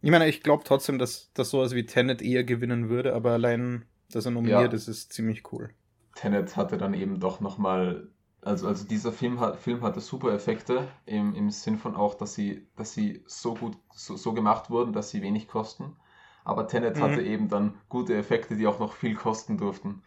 Ich 0.00 0.10
meine, 0.10 0.28
ich 0.28 0.42
glaube 0.42 0.64
trotzdem, 0.64 0.98
dass, 0.98 1.32
dass 1.34 1.50
sowas 1.50 1.72
wie 1.74 1.86
Tenet 1.86 2.20
eher 2.20 2.42
gewinnen 2.42 2.88
würde, 2.88 3.14
aber 3.14 3.30
allein, 3.32 3.88
dass 4.10 4.24
er 4.24 4.32
nominiert 4.32 4.72
Ja. 4.72 4.74
ist, 4.74 4.88
ist 4.88 5.12
ziemlich 5.12 5.52
cool. 5.52 5.72
Tenet 6.14 6.54
hatte 6.56 6.76
dann 6.76 6.92
eben 6.92 7.18
doch 7.18 7.40
nochmal, 7.40 8.10
also, 8.42 8.68
also 8.68 8.86
dieser 8.86 9.10
Film, 9.10 9.40
hat, 9.40 9.56
Film 9.56 9.80
hatte 9.80 10.00
super 10.02 10.32
Effekte 10.34 10.86
im, 11.06 11.34
im 11.34 11.50
Sinn 11.50 11.78
von 11.78 11.96
auch, 11.96 12.14
dass 12.14 12.34
sie, 12.34 12.68
dass 12.76 12.92
sie 12.92 13.22
so 13.26 13.54
gut 13.54 13.78
so, 13.94 14.16
so 14.16 14.34
gemacht 14.34 14.68
wurden, 14.70 14.92
dass 14.92 15.08
sie 15.10 15.22
wenig 15.22 15.48
kosten. 15.48 15.96
Aber 16.44 16.66
Tenet 16.66 17.00
Mhm. 17.00 17.00
hatte 17.00 17.22
eben 17.22 17.48
dann 17.48 17.80
gute 17.88 18.14
Effekte, 18.14 18.56
die 18.56 18.66
auch 18.66 18.80
noch 18.80 18.92
viel 18.94 19.14
kosten 19.14 19.56
durften. 19.56 20.02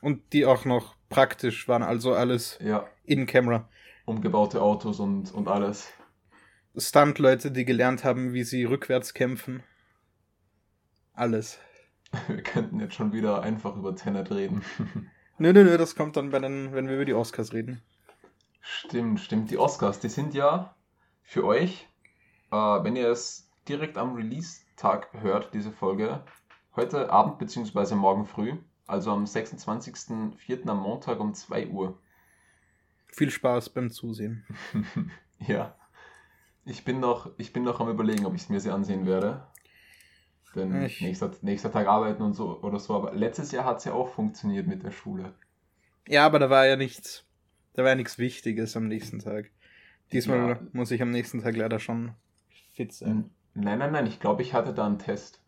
Und 0.00 0.32
die 0.32 0.46
auch 0.46 0.64
noch 0.64 0.96
praktisch 1.10 1.68
waren, 1.68 1.82
also 1.82 2.14
alles 2.14 2.60
Ja, 2.60 2.86
in 3.04 3.26
Camera. 3.26 3.68
umgebaute 4.06 4.62
Autos 4.62 5.00
und, 5.00 5.32
und 5.34 5.48
alles. 5.48 5.92
Stunt-Leute, 6.76 7.50
die 7.50 7.64
gelernt 7.64 8.04
haben, 8.04 8.32
wie 8.32 8.44
sie 8.44 8.64
rückwärts 8.64 9.14
kämpfen. 9.14 9.62
Alles. 11.14 11.58
Wir 12.28 12.42
könnten 12.42 12.80
jetzt 12.80 12.94
schon 12.94 13.12
wieder 13.12 13.42
einfach 13.42 13.76
über 13.76 13.94
Tenet 13.94 14.30
reden. 14.30 14.62
Nö, 15.38 15.52
nö, 15.52 15.64
nö, 15.64 15.76
das 15.76 15.94
kommt 15.94 16.16
dann, 16.16 16.30
bei 16.30 16.38
den, 16.38 16.72
wenn 16.72 16.88
wir 16.88 16.94
über 16.94 17.04
die 17.04 17.12
Oscars 17.12 17.52
reden. 17.52 17.82
Stimmt, 18.62 19.20
stimmt. 19.20 19.50
Die 19.50 19.58
Oscars, 19.58 20.00
die 20.00 20.08
sind 20.08 20.32
ja 20.32 20.74
für 21.22 21.44
euch, 21.44 21.86
äh, 22.50 22.56
wenn 22.56 22.96
ihr 22.96 23.10
es 23.10 23.50
direkt 23.68 23.98
am 23.98 24.14
Release-Tag 24.14 25.08
hört, 25.20 25.52
diese 25.52 25.72
Folge, 25.72 26.24
heute 26.74 27.10
Abend 27.10 27.38
bzw. 27.38 27.96
morgen 27.96 28.24
früh, 28.24 28.56
also 28.86 29.10
am 29.10 29.24
26.04. 29.24 30.66
am 30.68 30.78
Montag 30.78 31.20
um 31.20 31.34
2 31.34 31.68
Uhr. 31.68 31.98
Viel 33.08 33.30
Spaß 33.30 33.68
beim 33.68 33.90
Zusehen. 33.90 34.42
ja. 35.38 35.74
Ich 36.66 36.84
bin 36.84 37.00
noch, 37.00 37.30
ich 37.38 37.52
bin 37.52 37.62
noch 37.62 37.80
am 37.80 37.88
überlegen, 37.88 38.26
ob 38.26 38.34
ich 38.34 38.42
es 38.42 38.48
mir 38.48 38.60
sie 38.60 38.70
ansehen 38.70 39.06
werde. 39.06 39.46
Denn 40.54 40.82
Ich- 40.82 41.00
nächster, 41.00 41.30
nächster 41.42 41.70
Tag 41.72 41.86
arbeiten 41.86 42.22
und 42.22 42.34
so 42.34 42.60
oder 42.62 42.78
so. 42.78 42.94
Aber 42.94 43.12
letztes 43.14 43.52
Jahr 43.52 43.64
hat 43.64 43.78
es 43.78 43.84
ja 43.84 43.92
auch 43.92 44.08
funktioniert 44.08 44.66
mit 44.66 44.82
der 44.82 44.90
Schule. 44.90 45.34
Ja, 46.08 46.26
aber 46.26 46.38
da 46.38 46.50
war 46.50 46.66
ja 46.66 46.76
nichts, 46.76 47.24
da 47.74 47.82
war 47.82 47.90
ja 47.90 47.94
nichts 47.96 48.18
Wichtiges 48.18 48.76
am 48.76 48.88
nächsten 48.88 49.18
Tag. 49.20 49.50
Diesmal 50.12 50.48
Ja. 50.50 50.60
muss 50.72 50.90
ich 50.90 51.00
am 51.02 51.10
nächsten 51.10 51.40
Tag 51.42 51.56
leider 51.56 51.78
schon 51.78 52.12
fit 52.72 52.92
sein. 52.92 53.30
Nein, 53.54 53.78
nein, 53.78 53.92
nein, 53.92 54.06
ich 54.06 54.20
glaube, 54.20 54.42
ich 54.42 54.52
hatte 54.54 54.72
da 54.74 54.86
einen 54.86 54.98
Test. 54.98 55.40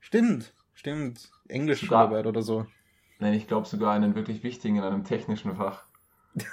Stimmt, 0.00 0.54
stimmt. 0.74 1.30
Englisch 1.48 1.80
Sogar- 1.80 2.04
Schularbeit 2.06 2.26
oder 2.26 2.42
so. 2.42 2.66
Nein, 3.18 3.34
ich 3.34 3.46
glaube 3.46 3.66
sogar 3.66 3.92
einen 3.94 4.14
wirklich 4.14 4.42
wichtigen 4.42 4.76
in 4.76 4.82
einem 4.82 5.04
technischen 5.04 5.56
Fach. 5.56 5.84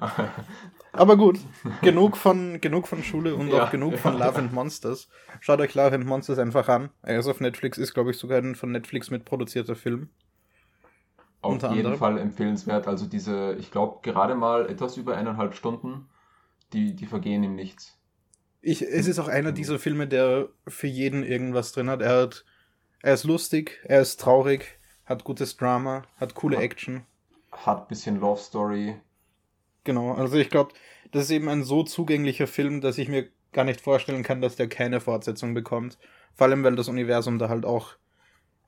Aber 0.92 1.16
gut, 1.16 1.38
genug 1.80 2.16
von, 2.16 2.60
genug 2.60 2.86
von 2.86 3.02
Schule 3.02 3.34
und 3.34 3.48
Ja, 3.48 3.64
auch 3.64 3.70
genug 3.70 3.92
ja. 3.92 3.98
von 3.98 4.18
Love 4.18 4.38
and 4.38 4.52
Monsters. 4.52 5.08
Schaut 5.40 5.60
euch 5.60 5.74
Love 5.74 5.94
and 5.94 6.06
Monsters 6.06 6.38
einfach 6.38 6.68
an. 6.68 6.90
Er 7.02 7.18
ist 7.18 7.26
auf 7.28 7.40
Netflix, 7.40 7.78
ist 7.78 7.94
glaube 7.94 8.10
ich 8.10 8.18
sogar 8.18 8.38
ein 8.38 8.54
von 8.54 8.72
Netflix 8.72 9.10
mitproduzierter 9.10 9.74
Film. 9.76 10.10
Auf 11.40 11.54
Unter 11.54 11.68
jeden 11.68 11.78
anderem. 11.80 11.98
Fall 11.98 12.18
empfehlenswert. 12.18 12.86
Also 12.86 13.06
diese, 13.06 13.54
ich 13.58 13.70
glaube, 13.70 13.98
gerade 14.02 14.34
mal 14.34 14.68
etwas 14.70 14.96
über 14.96 15.16
eineinhalb 15.16 15.54
Stunden, 15.54 16.08
die, 16.72 16.94
die 16.94 17.06
vergehen 17.06 17.42
im 17.42 17.54
Nichts. 17.54 17.98
Ich, 18.60 18.82
es 18.82 19.06
ist 19.08 19.18
auch 19.18 19.28
einer 19.28 19.52
dieser 19.52 19.78
Filme, 19.78 20.06
der 20.06 20.48
für 20.68 20.86
jeden 20.86 21.24
irgendwas 21.24 21.72
drin 21.72 21.90
hat. 21.90 22.00
Er 22.00 22.22
hat, 22.22 22.44
er 23.02 23.14
ist 23.14 23.24
lustig, 23.24 23.80
er 23.84 24.00
ist 24.00 24.20
traurig, 24.20 24.78
hat 25.04 25.24
gutes 25.24 25.56
Drama, 25.56 26.04
hat 26.16 26.34
coole 26.34 26.56
Ja. 26.56 26.62
Action. 26.62 27.06
Hat 27.52 27.82
ein 27.82 27.88
bisschen 27.88 28.20
Love 28.20 28.40
Story. 28.40 29.00
Genau, 29.84 30.12
also 30.12 30.36
ich 30.36 30.50
glaube, 30.50 30.72
das 31.10 31.24
ist 31.24 31.30
eben 31.30 31.48
ein 31.48 31.64
so 31.64 31.82
zugänglicher 31.82 32.46
Film, 32.46 32.80
dass 32.80 32.98
ich 32.98 33.08
mir 33.08 33.28
gar 33.52 33.64
nicht 33.64 33.80
vorstellen 33.80 34.22
kann, 34.22 34.40
dass 34.40 34.56
der 34.56 34.68
keine 34.68 35.00
Fortsetzung 35.00 35.54
bekommt. 35.54 35.98
Vor 36.34 36.46
allem, 36.46 36.64
weil 36.64 36.76
das 36.76 36.88
Universum 36.88 37.38
da 37.38 37.48
halt 37.48 37.66
auch 37.66 37.96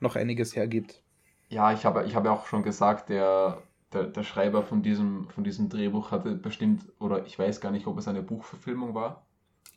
noch 0.00 0.16
einiges 0.16 0.54
hergibt. 0.54 1.02
Ja, 1.49 1.73
ich 1.73 1.85
habe, 1.85 2.04
ich 2.04 2.14
habe 2.14 2.28
ja 2.28 2.35
auch 2.35 2.47
schon 2.47 2.62
gesagt, 2.62 3.09
der, 3.09 3.62
der, 3.92 4.04
der 4.04 4.23
Schreiber 4.23 4.62
von 4.62 4.83
diesem, 4.83 5.28
von 5.30 5.44
diesem 5.44 5.68
Drehbuch 5.68 6.11
hatte 6.11 6.35
bestimmt, 6.35 6.85
oder 6.99 7.25
ich 7.26 7.38
weiß 7.38 7.61
gar 7.61 7.71
nicht, 7.71 7.87
ob 7.87 7.99
es 7.99 8.09
eine 8.09 8.23
Buchverfilmung 8.23 8.94
war. 8.94 9.26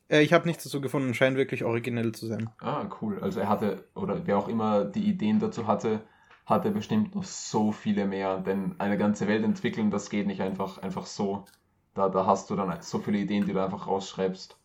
Äh, 0.09 0.21
ich 0.21 0.33
habe 0.33 0.47
nichts 0.47 0.63
dazu 0.63 0.81
gefunden, 0.81 1.13
scheint 1.13 1.37
wirklich 1.37 1.63
originell 1.63 2.11
zu 2.13 2.25
sein. 2.25 2.49
Ah, 2.59 2.89
cool. 3.01 3.19
Also 3.21 3.39
er 3.39 3.49
hatte, 3.49 3.85
oder 3.95 4.25
wer 4.25 4.37
auch 4.37 4.47
immer 4.47 4.85
die 4.85 5.07
Ideen 5.07 5.39
dazu 5.39 5.67
hatte, 5.67 6.01
hatte 6.47 6.71
bestimmt 6.71 7.13
noch 7.13 7.23
so 7.23 7.71
viele 7.71 8.05
mehr. 8.07 8.39
Denn 8.39 8.73
eine 8.79 8.97
ganze 8.97 9.27
Welt 9.27 9.43
entwickeln, 9.43 9.91
das 9.91 10.09
geht 10.09 10.25
nicht 10.25 10.41
einfach, 10.41 10.79
einfach 10.79 11.05
so. 11.05 11.45
Da, 11.93 12.09
da 12.09 12.25
hast 12.25 12.49
du 12.49 12.55
dann 12.55 12.81
so 12.81 12.97
viele 12.99 13.19
Ideen, 13.19 13.45
die 13.45 13.53
du 13.53 13.63
einfach 13.63 13.85
rausschreibst. 13.85 14.57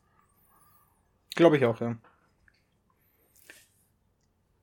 Glaube 1.34 1.58
ich 1.58 1.64
auch, 1.66 1.80
ja. 1.80 1.96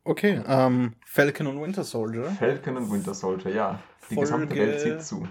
Okay, 0.03 0.41
ähm, 0.47 0.95
Falcon 1.05 1.47
und 1.47 1.61
Winter 1.61 1.83
Soldier. 1.83 2.25
Falcon 2.31 2.77
und 2.77 2.91
Winter 2.91 3.13
Soldier, 3.13 3.53
ja. 3.53 3.79
Die 4.09 4.15
Folge- 4.15 4.21
gesamte 4.31 4.55
Welt 4.55 4.79
sieht 4.81 5.03
zu. 5.03 5.27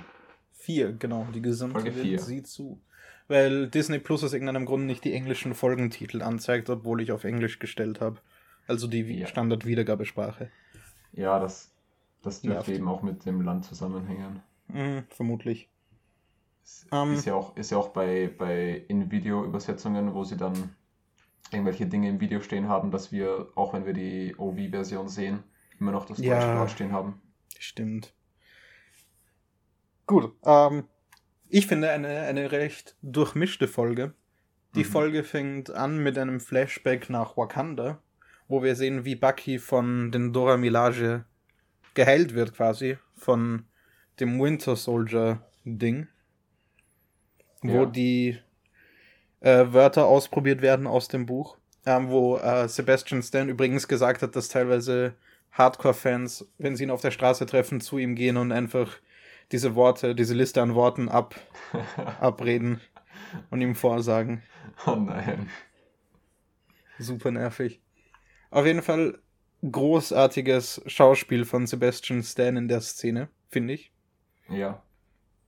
Vier, 0.53 0.93
genau, 0.93 1.27
die 1.35 1.43
gesamte 1.43 1.81
Folge 1.81 1.97
Welt 1.97 2.05
vier. 2.07 2.19
sieht 2.21 2.47
zu. 2.47 2.81
Weil 3.27 3.69
Disney 3.69 3.99
Plus 3.99 4.23
aus 4.25 4.33
irgendeinem 4.33 4.67
Grund 4.67 4.87
nicht 4.87 5.05
die 5.05 5.15
englischen 5.15 5.55
Folgentitel 5.55 6.23
anzeigt, 6.23 6.71
obwohl 6.71 7.01
ich 7.01 7.13
auf 7.13 7.25
Englisch 7.25 7.59
gestellt 7.59 8.01
habe. 8.01 8.19
Also 8.67 8.87
die 8.87 9.01
Ja. 9.03 9.27
Standard-Wiedergabesprache. 9.27 10.51
Ja, 11.13 11.39
das, 11.41 11.71
das 12.29 12.43
dürfte 12.43 12.73
eben 12.75 12.89
auch 12.89 13.03
mit 13.03 13.25
dem 13.27 13.41
Land 13.41 13.65
zusammenhängen. 13.65 14.41
Mhm, 14.69 15.05
vermutlich. 15.09 15.69
Es 16.63 16.87
Ähm. 16.93 17.15
ist 17.15 17.25
ja 17.25 17.35
auch, 17.35 17.57
ist 17.57 17.71
ja 17.71 17.79
auch 17.79 17.89
bei, 17.89 18.31
bei 18.37 18.85
In-Video-Übersetzungen, 18.89 20.15
wo 20.15 20.25
sie 20.25 20.37
dann 20.37 20.75
irgendwelche 21.51 21.87
Dinge 21.87 22.09
im 22.11 22.21
Video 22.21 22.41
stehen 22.41 22.69
haben, 22.69 22.91
dass 22.91 23.11
wir, 23.11 23.49
auch 23.55 23.73
wenn 23.73 23.87
wir 23.87 23.95
die 23.95 24.35
OV-Version 24.37 25.09
sehen, 25.09 25.43
immer 25.81 25.93
noch 25.93 26.05
das 26.05 26.19
Ja. 26.19 26.35
deutsche 26.39 26.59
Wort 26.59 26.71
stehen 26.71 26.93
haben. 26.93 27.21
Stimmt. 27.59 28.13
Gut, 30.07 30.33
ähm, 30.45 30.85
ich 31.49 31.67
finde 31.67 31.91
eine, 31.91 32.09
eine 32.09 32.53
recht 32.53 32.97
durchmischte 33.03 33.69
Folge. 33.69 34.15
Die 34.75 34.81
Mhm. 34.81 34.85
Folge 34.89 35.25
fängt 35.25 35.71
an 35.71 35.99
mit 36.03 36.19
einem 36.19 36.41
Flashback 36.41 37.09
nach 37.11 37.37
Wakanda, 37.37 37.99
wo 38.49 38.63
wir 38.63 38.77
sehen, 38.77 39.05
wie 39.07 39.17
Bucky 39.17 39.59
von 39.59 40.11
den 40.13 40.33
Dora 40.33 40.57
Milaje 40.59 41.25
geheilt 41.95 42.35
wird 42.35 42.55
quasi, 42.55 42.99
von 43.17 43.65
dem 44.21 44.41
Winter 44.41 44.77
Soldier 44.77 45.43
Ding, 45.65 46.09
wo 47.63 47.83
Ja. 47.83 47.87
die 47.87 48.39
äh, 49.41 49.67
Wörter 49.73 50.07
ausprobiert 50.07 50.63
werden 50.63 50.87
aus 50.87 51.09
dem 51.09 51.27
Buch, 51.27 51.57
ähm, 51.87 52.09
wo 52.09 52.37
äh, 52.39 52.69
Sebastian 52.69 53.23
Stan 53.23 53.49
übrigens 53.49 53.87
gesagt 53.89 54.23
hat, 54.23 54.35
dass 54.35 54.49
teilweise 54.49 55.15
Hardcore-Fans, 55.53 56.47
wenn 56.59 56.77
sie 56.77 56.85
ihn 56.85 56.91
auf 56.91 57.01
der 57.01 57.11
Straße 57.11 57.47
treffen, 57.47 57.81
zu 57.81 57.99
ihm 57.99 58.15
gehen 58.15 58.37
und 58.37 58.53
einfach 58.53 58.97
diese 59.53 59.75
Worte, 59.75 60.15
diese 60.15 60.35
Liste 60.35 60.61
an 60.61 60.75
Worten 60.75 61.09
ab, 61.09 61.35
abreden 62.21 62.81
und 63.51 63.61
ihm 63.61 63.75
vorsagen. 63.75 64.43
Oh 64.87 64.95
nein. 64.97 65.49
Super 66.99 67.31
nervig. 67.31 67.81
Auf 68.51 68.67
jeden 68.67 68.83
Fall 68.83 69.19
großartiges 69.63 70.83
Schauspiel 70.87 71.45
von 71.45 71.67
Sebastian 71.67 72.23
Stan 72.23 72.57
in 72.57 72.69
der 72.69 72.81
Szene, 72.81 73.29
finde 73.49 73.75
ich. 73.75 73.93
Ja. 74.49 74.83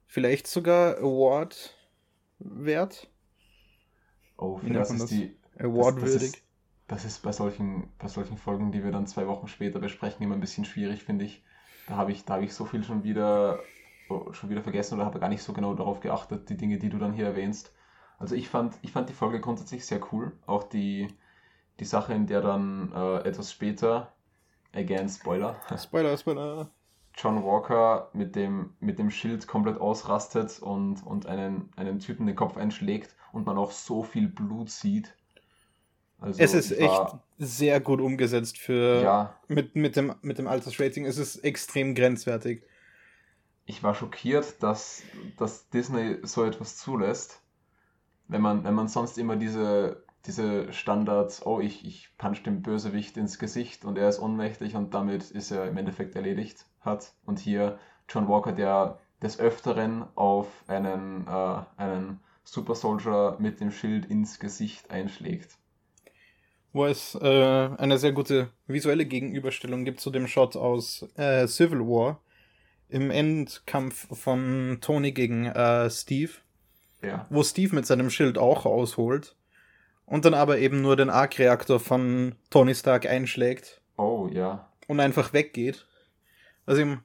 Vielleicht 0.06 0.46
sogar 0.46 0.98
Award 0.98 1.76
wert. 2.38 3.08
Oh, 4.36 4.60
Wie 4.62 4.68
für 4.68 4.72
das 4.74 4.90
ist 4.90 5.02
das? 5.02 5.10
die. 5.10 5.36
Award 5.58 6.02
das, 6.02 6.14
das, 6.14 6.32
das 6.88 7.04
ist 7.04 7.22
bei 7.22 7.32
solchen, 7.32 7.88
bei 7.98 8.08
solchen 8.08 8.36
Folgen, 8.36 8.72
die 8.72 8.82
wir 8.82 8.90
dann 8.90 9.06
zwei 9.06 9.26
Wochen 9.26 9.46
später 9.46 9.78
besprechen, 9.78 10.24
immer 10.24 10.34
ein 10.34 10.40
bisschen 10.40 10.64
schwierig, 10.64 11.04
finde 11.04 11.26
ich. 11.26 11.42
Da 11.86 11.96
habe 11.96 12.12
ich, 12.12 12.24
da 12.24 12.34
habe 12.34 12.44
ich 12.44 12.54
so 12.54 12.64
viel 12.64 12.82
schon 12.82 13.04
wieder, 13.04 13.60
oh, 14.08 14.32
schon 14.32 14.50
wieder 14.50 14.62
vergessen 14.62 14.94
oder 14.94 15.04
habe 15.04 15.20
gar 15.20 15.28
nicht 15.28 15.42
so 15.42 15.52
genau 15.52 15.74
darauf 15.74 16.00
geachtet, 16.00 16.48
die 16.48 16.56
Dinge, 16.56 16.78
die 16.78 16.88
du 16.88 16.98
dann 16.98 17.12
hier 17.12 17.26
erwähnst. 17.26 17.72
Also 18.18 18.34
ich 18.34 18.48
fand, 18.48 18.74
ich 18.82 18.92
fand 18.92 19.08
die 19.08 19.14
Folge 19.14 19.40
grundsätzlich 19.40 19.86
sehr 19.86 20.00
cool. 20.12 20.32
Auch 20.46 20.64
die, 20.64 21.08
die 21.80 21.84
Sache, 21.84 22.12
in 22.12 22.26
der 22.26 22.42
dann 22.42 22.92
äh, 22.92 23.28
etwas 23.28 23.50
später, 23.52 24.12
again 24.72 25.08
Spoiler, 25.08 25.56
Spoiler, 25.78 26.16
Spoiler. 26.16 26.70
John 27.16 27.42
Walker 27.44 28.08
mit 28.12 28.36
dem, 28.36 28.74
mit 28.78 28.98
dem 28.98 29.10
Schild 29.10 29.46
komplett 29.48 29.78
ausrastet 29.78 30.60
und, 30.60 31.04
und 31.04 31.26
einen, 31.26 31.70
einen 31.76 31.98
Typen 31.98 32.26
den 32.26 32.36
Kopf 32.36 32.56
einschlägt 32.56 33.16
und 33.32 33.46
man 33.46 33.58
auch 33.58 33.72
so 33.72 34.02
viel 34.04 34.28
Blut 34.28 34.70
sieht. 34.70 35.16
Also 36.20 36.40
Es 36.40 36.54
ist 36.54 36.70
echt 36.70 37.16
sehr 37.38 37.80
gut 37.80 38.00
umgesetzt 38.00 38.58
für 38.58 39.02
Ja, 39.02 39.40
mit, 39.48 39.74
mit, 39.74 39.96
dem, 39.96 40.14
mit 40.22 40.38
dem 40.38 40.46
Altersrating. 40.46 41.04
Es 41.06 41.18
ist 41.18 41.36
extrem 41.38 41.94
grenzwertig. 41.94 42.62
ich 43.64 43.82
war 43.82 43.94
schockiert, 43.94 44.62
dass, 44.62 45.02
dass 45.36 45.68
Disney 45.70 46.18
so 46.22 46.44
etwas 46.44 46.76
zulässt. 46.76 47.42
Wenn 48.28 48.42
man, 48.42 48.64
wenn 48.64 48.74
man 48.74 48.88
sonst 48.88 49.18
immer 49.18 49.36
diese, 49.36 50.04
diese 50.26 50.72
Standards, 50.72 51.44
oh, 51.46 51.60
ich, 51.60 51.84
ich 51.84 52.10
punch 52.18 52.42
dem 52.42 52.62
Bösewicht 52.62 53.16
ins 53.16 53.38
Gesicht 53.38 53.84
und 53.84 53.96
er 53.96 54.08
ist 54.08 54.20
ohnmächtig 54.20 54.76
und 54.76 54.92
damit 54.92 55.30
ist 55.30 55.50
er 55.50 55.66
im 55.66 55.76
Endeffekt 55.76 56.14
erledigt 56.14 56.66
hat. 56.80 57.12
Und 57.24 57.38
hier 57.38 57.78
John 58.08 58.28
Walker, 58.28 58.52
der 58.52 58.98
des 59.22 59.38
Öfteren 59.38 60.04
auf 60.14 60.46
einen, 60.66 61.26
äh, 61.26 61.62
einen 61.76 62.20
Super 62.44 62.74
Soldier 62.74 63.36
mit 63.38 63.60
dem 63.60 63.70
Schild 63.70 64.06
ins 64.06 64.38
Gesicht 64.38 64.90
einschlägt. 64.90 65.56
Wo 66.72 66.86
es 66.86 67.14
äh, 67.16 67.68
eine 67.76 67.98
sehr 67.98 68.12
gute 68.12 68.50
visuelle 68.66 69.04
Gegenüberstellung 69.04 69.84
gibt 69.84 70.00
zu 70.00 70.10
dem 70.10 70.26
Shot 70.26 70.56
aus 70.56 71.06
äh, 71.16 71.46
Civil 71.46 71.80
War 71.80 72.20
im 72.88 73.10
Endkampf 73.10 74.06
von 74.16 74.78
Tony 74.80 75.12
gegen 75.12 75.46
äh, 75.46 75.90
Steve, 75.90 76.32
Ja, 77.02 77.26
wo 77.30 77.42
Steve 77.42 77.74
mit 77.74 77.86
seinem 77.86 78.10
Schild 78.10 78.38
auch 78.38 78.66
ausholt 78.66 79.36
und 80.10 80.24
dann 80.26 80.34
aber 80.34 80.58
eben 80.58 80.82
nur 80.82 80.96
den 80.96 81.08
Arc-Reaktor 81.08 81.80
von 81.80 82.34
Tony 82.50 82.74
Stark 82.74 83.06
einschlägt 83.06 83.80
oh 83.96 84.28
ja. 84.30 84.68
und 84.88 85.00
einfach 85.00 85.32
weggeht. 85.32 85.86
Also 86.66 86.82
ihm, 86.82 87.00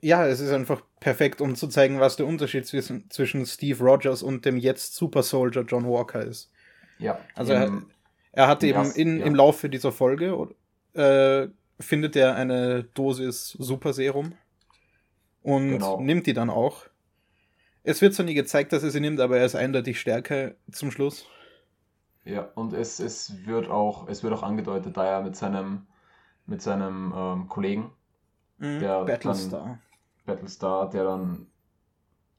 ja, 0.00 0.26
es 0.26 0.40
ist 0.40 0.52
einfach 0.52 0.82
perfekt, 1.00 1.40
um 1.40 1.54
zu 1.56 1.68
zeigen, 1.68 1.98
was 1.98 2.16
der 2.16 2.26
Unterschied 2.26 2.66
zwischen, 2.66 3.08
zwischen 3.10 3.46
Steve 3.46 3.82
Rogers 3.82 4.22
und 4.22 4.44
dem 4.44 4.56
jetzt 4.56 4.94
Super 4.94 5.22
Soldier 5.22 5.62
John 5.66 5.84
Walker 5.86 6.22
ist. 6.24 6.50
Ja, 6.98 7.18
Also 7.34 7.52
im- 7.54 7.90
Er 8.32 8.46
hat 8.48 8.62
eben 8.62 8.78
ersten- 8.78 9.00
in, 9.00 9.18
ja. 9.20 9.26
im 9.26 9.34
Laufe 9.34 9.68
dieser 9.68 9.92
Folge 9.92 10.48
äh, 10.94 11.48
findet 11.80 12.16
er 12.16 12.36
eine 12.36 12.84
Dosis 12.84 13.48
Super 13.58 13.92
Serum 13.92 14.34
und 15.42 15.70
Genau. 15.70 16.00
nimmt 16.00 16.26
die 16.26 16.32
dann 16.34 16.50
auch. 16.50 16.84
Es 17.82 18.00
wird 18.00 18.14
zwar 18.14 18.26
nie 18.26 18.34
gezeigt, 18.34 18.72
dass 18.72 18.82
er 18.84 18.90
sie 18.90 19.00
nimmt, 19.00 19.20
aber 19.20 19.38
er 19.38 19.44
ist 19.46 19.56
eindeutig 19.56 19.98
stärker 19.98 20.52
zum 20.70 20.90
Schluss. 20.92 21.26
Ja, 22.24 22.48
und 22.54 22.72
es, 22.72 23.00
es 23.00 23.46
wird 23.46 23.68
auch, 23.70 24.08
es 24.08 24.22
wird 24.22 24.32
auch 24.34 24.42
angedeutet, 24.42 24.96
da 24.96 25.04
er 25.04 25.22
mit 25.22 25.36
seinem, 25.36 25.86
mit 26.46 26.62
seinem 26.62 27.12
ähm, 27.16 27.48
Kollegen, 27.48 27.92
Mhm. 28.58 28.80
Der 28.80 29.04
Battlestar. 29.04 29.78
Battlestar, 30.26 30.90
der 30.90 31.04
dann 31.04 31.48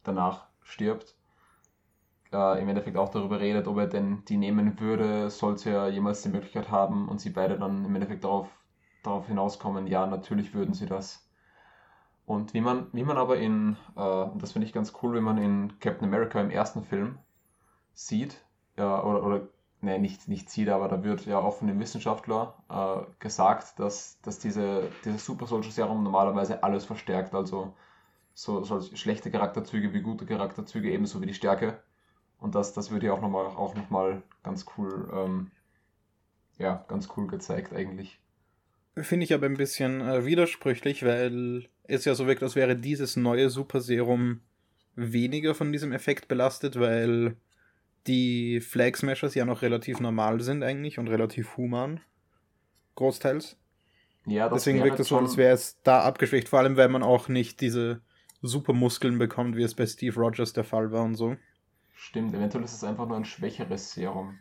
danach 0.03 0.47
stirbt, 0.63 1.15
äh, 2.33 2.61
im 2.61 2.67
Endeffekt 2.69 2.97
auch 2.97 3.09
darüber 3.09 3.39
redet, 3.39 3.67
ob 3.67 3.77
er 3.77 3.87
denn 3.87 4.23
die 4.25 4.37
nehmen 4.37 4.79
würde, 4.79 5.29
sollte 5.29 5.69
er 5.69 5.89
jemals 5.89 6.21
die 6.21 6.29
Möglichkeit 6.29 6.69
haben 6.71 7.07
und 7.09 7.19
sie 7.21 7.29
beide 7.29 7.57
dann 7.57 7.85
im 7.85 7.95
Endeffekt 7.95 8.23
darauf, 8.23 8.49
darauf 9.03 9.27
hinauskommen, 9.27 9.87
ja, 9.87 10.05
natürlich 10.07 10.53
würden 10.53 10.73
sie 10.73 10.85
das. 10.85 11.27
Und 12.25 12.53
wie 12.53 12.61
man, 12.61 12.87
wie 12.93 13.03
man 13.03 13.17
aber 13.17 13.37
in, 13.37 13.77
äh, 13.95 14.25
das 14.37 14.53
finde 14.53 14.67
ich 14.67 14.73
ganz 14.73 14.93
cool, 15.01 15.15
wie 15.15 15.21
man 15.21 15.37
in 15.37 15.79
Captain 15.79 16.07
America 16.07 16.39
im 16.41 16.51
ersten 16.51 16.83
Film 16.83 17.17
sieht, 17.93 18.43
ja, 18.77 19.03
oder, 19.03 19.23
oder 19.23 19.41
ne, 19.83 19.99
nicht, 19.99 20.27
nicht 20.27 20.49
sieht, 20.49 20.69
aber 20.69 20.87
da 20.87 21.03
wird 21.03 21.25
ja 21.25 21.39
auch 21.39 21.57
von 21.57 21.67
dem 21.67 21.79
Wissenschaftler 21.79 22.55
äh, 22.69 23.05
gesagt, 23.19 23.79
dass, 23.79 24.19
dass 24.21 24.39
diese, 24.39 24.89
dieses 25.05 25.25
Super 25.25 25.47
Soldier 25.47 25.71
Serum 25.71 26.03
normalerweise 26.03 26.63
alles 26.63 26.85
verstärkt, 26.85 27.33
also 27.33 27.73
so, 28.33 28.63
so 28.63 28.81
schlechte 28.81 29.29
Charakterzüge 29.29 29.93
wie 29.93 30.01
gute 30.01 30.25
Charakterzüge, 30.25 30.91
ebenso 30.91 31.21
wie 31.21 31.27
die 31.27 31.33
Stärke. 31.33 31.79
Und 32.39 32.55
das, 32.55 32.73
das 32.73 32.91
wird 32.91 33.03
ja 33.03 33.13
auch 33.13 33.21
nochmal 33.21 33.45
auch 33.45 33.75
noch 33.75 33.89
mal 33.89 34.21
ganz 34.43 34.65
cool, 34.77 35.09
ähm, 35.13 35.51
ja, 36.57 36.83
ganz 36.87 37.07
cool 37.15 37.27
gezeigt 37.27 37.73
eigentlich. 37.73 38.19
Finde 38.95 39.23
ich 39.23 39.33
aber 39.33 39.45
ein 39.45 39.57
bisschen 39.57 40.01
äh, 40.01 40.25
widersprüchlich, 40.25 41.05
weil 41.05 41.67
es 41.83 42.05
ja 42.05 42.15
so 42.15 42.27
wirkt, 42.27 42.43
als 42.43 42.55
wäre 42.55 42.75
dieses 42.75 43.15
neue 43.15 43.49
Super 43.49 43.81
Serum 43.81 44.41
weniger 44.95 45.55
von 45.55 45.71
diesem 45.71 45.91
Effekt 45.91 46.27
belastet, 46.27 46.79
weil 46.79 47.37
die 48.07 48.59
Flag 48.61 48.95
Smashers 48.95 49.35
ja 49.35 49.45
noch 49.45 49.61
relativ 49.61 49.99
normal 49.99 50.41
sind 50.41 50.63
eigentlich 50.63 50.99
und 50.99 51.07
relativ 51.07 51.57
human. 51.57 51.99
Großteils. 52.95 53.57
Ja, 54.25 54.47
das 54.49 54.63
Deswegen 54.63 54.83
wirkt 54.83 54.99
es 54.99 55.07
so, 55.07 55.15
schon- 55.17 55.25
als 55.25 55.37
wäre 55.37 55.53
es 55.53 55.81
da 55.83 56.01
abgeschwächt, 56.03 56.47
vor 56.49 56.59
allem 56.59 56.77
weil 56.77 56.89
man 56.89 57.03
auch 57.03 57.27
nicht 57.27 57.59
diese 57.61 58.01
Supermuskeln 58.41 59.17
bekommt, 59.17 59.55
wie 59.55 59.63
es 59.63 59.73
bei 59.75 59.85
Steve 59.85 60.15
Rogers 60.19 60.53
der 60.53 60.63
Fall 60.63 60.91
war 60.91 61.03
und 61.03 61.15
so. 61.15 61.35
Stimmt, 61.93 62.33
eventuell 62.33 62.63
ist 62.63 62.73
es 62.73 62.83
einfach 62.83 63.07
nur 63.07 63.17
ein 63.17 63.25
schwächeres 63.25 63.93
Serum, 63.93 64.37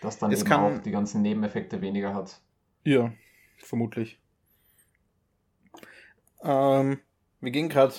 das 0.00 0.18
dann 0.18 0.32
Es 0.32 0.40
eben 0.40 0.48
kann- 0.48 0.78
auch 0.78 0.82
die 0.82 0.90
ganzen 0.90 1.22
Nebeneffekte 1.22 1.80
weniger 1.80 2.14
hat. 2.14 2.40
Ja, 2.84 3.12
vermutlich. 3.58 4.18
Ähm, 6.42 6.98
wir 7.40 7.50
gehen 7.50 7.68
gerade 7.68 7.94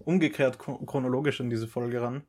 umgekehrt 0.00 0.58
chro- 0.58 0.84
chronologisch 0.86 1.40
in 1.40 1.50
diese 1.50 1.66
Folge 1.68 2.00
ran. 2.00 2.22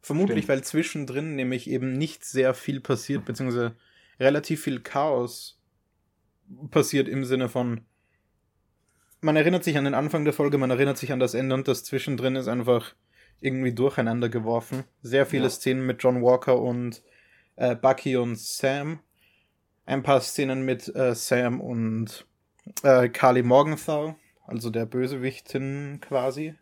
Vermutlich, 0.00 0.44
Stimmt. 0.44 0.48
weil 0.48 0.64
zwischendrin 0.64 1.34
nämlich 1.36 1.68
eben 1.68 1.92
nicht 1.98 2.24
sehr 2.24 2.54
viel 2.54 2.80
passiert, 2.80 3.24
beziehungsweise 3.24 3.76
relativ 4.20 4.62
viel 4.62 4.80
Chaos 4.80 5.60
passiert 6.70 7.08
im 7.08 7.24
Sinne 7.24 7.48
von, 7.48 7.82
man 9.20 9.36
erinnert 9.36 9.64
sich 9.64 9.76
an 9.76 9.84
den 9.84 9.94
Anfang 9.94 10.24
der 10.24 10.32
Folge, 10.32 10.58
man 10.58 10.70
erinnert 10.70 10.98
sich 10.98 11.12
an 11.12 11.18
das 11.20 11.34
Ende 11.34 11.54
und 11.54 11.66
das 11.68 11.84
zwischendrin 11.84 12.36
ist 12.36 12.48
einfach 12.48 12.94
irgendwie 13.40 13.72
durcheinander 13.72 14.28
geworfen. 14.28 14.84
Sehr 15.02 15.26
viele 15.26 15.44
Ja. 15.44 15.50
Szenen 15.50 15.84
mit 15.86 16.02
John 16.02 16.22
Walker 16.22 16.60
und 16.60 17.02
äh, 17.56 17.74
Bucky 17.74 18.16
und 18.16 18.38
Sam. 18.38 19.00
Ein 19.86 20.02
paar 20.02 20.20
Szenen 20.20 20.64
mit 20.64 20.94
äh, 20.94 21.14
Sam 21.14 21.60
und 21.60 22.26
äh, 22.82 23.08
Carly 23.08 23.42
Morgenthau, 23.42 24.16
also 24.46 24.70
der 24.70 24.86
Bösewichtin 24.86 25.98
quasi. 26.00 26.54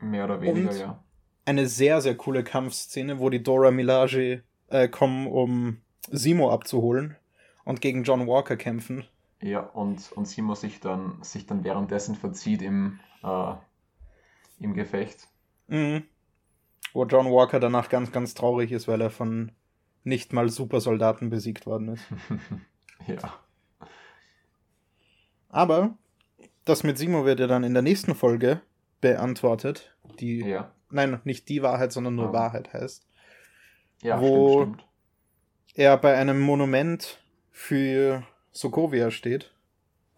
Mehr 0.00 0.24
oder 0.24 0.40
weniger, 0.40 0.70
Und? 0.70 0.78
ja. 0.78 1.04
Eine 1.50 1.66
sehr, 1.66 2.00
sehr 2.00 2.16
coole 2.16 2.44
Kampfszene, 2.44 3.18
wo 3.18 3.28
die 3.28 3.42
Dora 3.42 3.72
Milaje 3.72 4.44
äh, 4.68 4.86
kommen, 4.86 5.26
um 5.26 5.78
Simo 6.08 6.48
abzuholen 6.52 7.16
und 7.64 7.80
gegen 7.80 8.04
John 8.04 8.28
Walker 8.28 8.56
kämpfen. 8.56 9.04
Ja, 9.42 9.58
und, 9.58 10.12
und 10.12 10.26
Simo 10.26 10.54
sich 10.54 10.78
dann, 10.78 11.20
sich 11.22 11.46
dann 11.46 11.64
währenddessen 11.64 12.14
verzieht 12.14 12.62
im, 12.62 13.00
äh, 13.24 13.54
im 14.60 14.74
Gefecht. 14.74 15.26
Mhm. 15.66 16.04
Wo 16.92 17.04
John 17.04 17.26
Walker 17.26 17.58
danach 17.58 17.88
ganz, 17.88 18.12
ganz 18.12 18.34
traurig 18.34 18.70
ist, 18.70 18.86
weil 18.86 19.00
er 19.00 19.10
von 19.10 19.50
nicht 20.04 20.32
mal 20.32 20.50
Supersoldaten 20.50 21.30
besiegt 21.30 21.66
worden 21.66 21.94
ist. 21.94 22.04
ja. 23.08 23.34
Aber 25.48 25.98
das 26.64 26.84
mit 26.84 26.96
Simo 26.96 27.24
wird 27.24 27.40
ja 27.40 27.48
dann 27.48 27.64
in 27.64 27.74
der 27.74 27.82
nächsten 27.82 28.14
Folge 28.14 28.60
beantwortet. 29.00 29.96
Die, 30.20 30.42
Ja. 30.42 30.70
Nein, 30.90 31.20
nicht 31.24 31.48
die 31.48 31.62
Wahrheit, 31.62 31.92
sondern 31.92 32.14
nur 32.14 32.28
Ah. 32.30 32.32
Wahrheit 32.32 32.72
heißt. 32.72 33.06
Ja, 34.02 34.20
Wo- 34.20 34.62
stimmt, 34.62 34.76
stimmt. 34.80 34.90
Er 35.74 35.96
bei 35.98 36.16
einem 36.16 36.40
Monument 36.40 37.18
für 37.50 38.26
Sokovia 38.52 39.10
steht. 39.10 39.54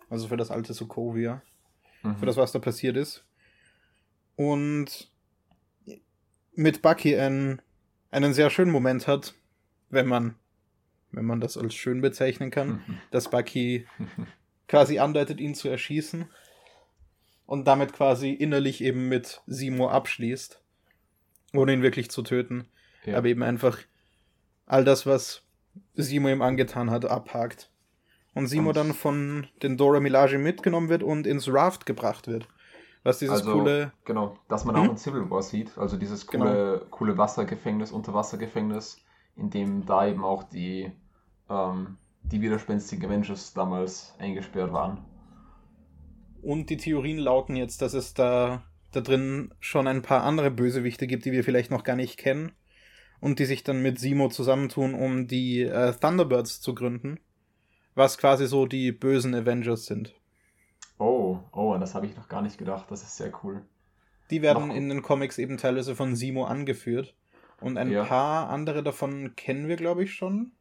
Also 0.09 0.29
für 0.29 0.37
das 0.37 0.51
alte 0.51 0.73
Sokovia. 0.75 1.43
Mhm. 2.03 2.17
Für 2.17 2.27
das, 2.27 2.37
was 2.37 2.53
da 2.53 2.59
passiert 2.59 2.97
ist. 2.97 3.25
Und 4.37 5.11
mit 6.55 6.83
Bucky 6.83 7.17
einen, 7.19 7.63
einen 8.11 8.35
sehr 8.35 8.51
schönen 8.51 8.71
Moment 8.73 9.07
hat, 9.07 9.35
wenn 9.91 10.07
man, 10.07 10.37
wenn 11.11 11.25
man 11.25 11.41
das 11.41 11.57
als 11.57 11.75
schön 11.75 12.01
bezeichnen 12.01 12.51
kann, 12.51 13.01
dass 13.11 13.31
Bucky 13.31 13.87
quasi 14.69 14.99
andeutet, 14.99 15.41
ihn 15.41 15.55
zu 15.55 15.69
erschießen 15.69 16.31
und 17.47 17.67
damit 17.67 17.93
quasi 17.93 18.31
innerlich 18.31 18.83
eben 18.83 19.09
mit 19.09 19.43
Simo 19.47 19.89
abschließt, 19.89 20.62
ohne 21.55 21.73
ihn 21.75 21.83
wirklich 21.83 22.11
zu 22.11 22.23
töten, 22.23 22.67
ja. 23.05 23.17
aber 23.19 23.29
eben 23.29 23.43
einfach 23.43 23.79
all 24.67 24.85
das, 24.85 25.07
was 25.07 25.43
Simo 25.95 26.29
ihm 26.29 26.43
angetan 26.43 26.91
hat, 26.91 27.05
abhakt. 27.05 27.71
Und 28.35 28.47
Simo 28.47 28.69
Und- 28.71 28.77
dann 28.77 28.95
von 28.95 29.47
den 29.63 29.77
Dora 29.77 30.01
Milaje 30.01 30.39
mitgenommen 30.39 30.89
wird 30.89 31.03
und 31.03 31.27
ins 31.27 31.53
Raft 31.53 31.85
gebracht 31.87 32.27
wird. 32.29 32.49
Was 33.05 33.19
dieses 33.19 33.41
also, 33.41 33.53
coole. 33.55 33.93
genau, 34.05 34.39
dass 34.49 34.65
man 34.65 34.77
Hm? 34.77 34.83
auch 34.83 34.91
in 34.93 34.97
Civil 34.97 35.29
War 35.29 35.43
sieht, 35.43 35.77
also 35.77 35.97
dieses 35.97 36.27
coole, 36.27 36.87
coole 36.91 37.19
Wassergefängnis, 37.19 37.91
Unterwassergefängnis, 37.91 38.99
in 39.37 39.51
dem 39.51 39.85
da 39.85 40.07
eben 40.07 40.25
auch 40.25 40.45
die, 40.45 40.93
ähm, 41.51 41.99
die 42.23 42.41
widerspenstigen 42.41 43.05
Avengers 43.11 43.53
damals 43.55 44.15
eingesperrt 44.21 44.73
waren. 44.73 45.05
Und 46.43 46.71
die 46.71 46.77
Theorien 46.77 47.19
lauten 47.19 47.57
jetzt, 47.57 47.83
dass 47.83 47.93
es 47.93 48.15
da, 48.15 48.63
da 48.93 49.01
drin 49.01 49.53
schon 49.61 49.87
ein 49.87 50.03
paar 50.03 50.23
andere 50.25 50.51
Bösewichte 50.51 51.07
gibt, 51.07 51.25
die 51.25 51.33
wir 51.33 51.45
vielleicht 51.45 51.71
noch 51.71 51.85
gar 51.85 51.97
nicht 51.97 52.19
kennen. 52.19 52.53
Und 53.21 53.39
die 53.39 53.45
sich 53.45 53.63
dann 53.63 53.83
mit 53.83 53.99
Simo 54.01 54.29
zusammentun, 54.29 54.95
um 54.95 55.29
die 55.29 55.63
äh, 55.63 55.93
Thunderbirds 55.93 56.61
zu 56.61 56.75
gründen. 56.75 57.21
Was 57.95 58.19
quasi 58.19 58.47
so 58.47 58.67
die 58.67 58.91
bösen 58.91 59.35
Avengers 59.35 59.87
sind. 59.87 60.15
Oh, 60.99 61.39
oh, 61.53 61.73
an 61.73 61.81
das 61.81 61.95
habe 61.95 62.07
ich 62.07 62.17
noch 62.17 62.29
gar 62.29 62.43
nicht 62.43 62.59
gedacht, 62.59 62.91
das 62.91 63.03
ist 63.03 63.17
sehr 63.17 63.33
cool. 63.45 63.63
Die 64.31 64.43
werden 64.43 64.69
Noch- 64.69 64.75
in 64.75 64.89
den 64.89 65.03
Comics 65.03 65.39
eben 65.39 65.57
teilweise 65.59 65.95
von 65.95 66.17
Simo 66.17 66.45
angeführt. 66.45 67.15
Und 67.61 67.77
ein 67.79 67.91
Ja. 67.91 68.05
paar 68.05 68.49
andere 68.51 68.83
davon 68.83 69.37
kennen 69.37 69.69
wir, 69.69 69.77
glaube 69.77 70.03
ich, 70.03 70.15
schon. 70.15 70.53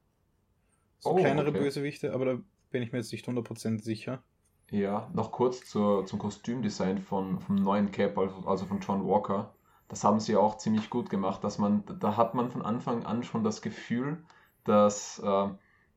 So 1.00 1.12
Oh, 1.12 1.16
kleinere 1.16 1.50
okay. 1.50 1.60
Bösewichte, 1.60 2.14
aber 2.14 2.26
da 2.26 2.38
bin 2.70 2.84
ich 2.84 2.92
mir 2.92 3.00
jetzt 3.00 3.12
nicht 3.12 3.26
100% 3.28 3.84
sicher. 3.84 4.24
Ja, 4.72 5.10
noch 5.14 5.34
kurz 5.34 5.66
zur, 5.66 6.06
zum 6.06 6.18
Kostümdesign 6.18 6.98
von, 7.00 7.42
vom 7.42 7.56
neuen 7.56 7.92
Cap, 7.92 8.18
also, 8.18 8.48
also 8.48 8.66
von 8.66 8.80
John 8.80 9.06
Walker. 9.06 9.54
Das 9.90 10.06
haben 10.06 10.22
sie 10.22 10.38
auch 10.38 10.58
ziemlich 10.58 10.90
gut 10.90 11.10
gemacht, 11.10 11.44
dass 11.44 11.58
man, 11.58 11.84
da 12.00 12.16
hat 12.16 12.36
man 12.36 12.50
von 12.50 12.62
Anfang 12.62 13.06
an 13.06 13.24
schon 13.24 13.44
das 13.44 13.62
Gefühl, 13.62 14.24
dass, 14.64 15.20
äh, 15.20 15.48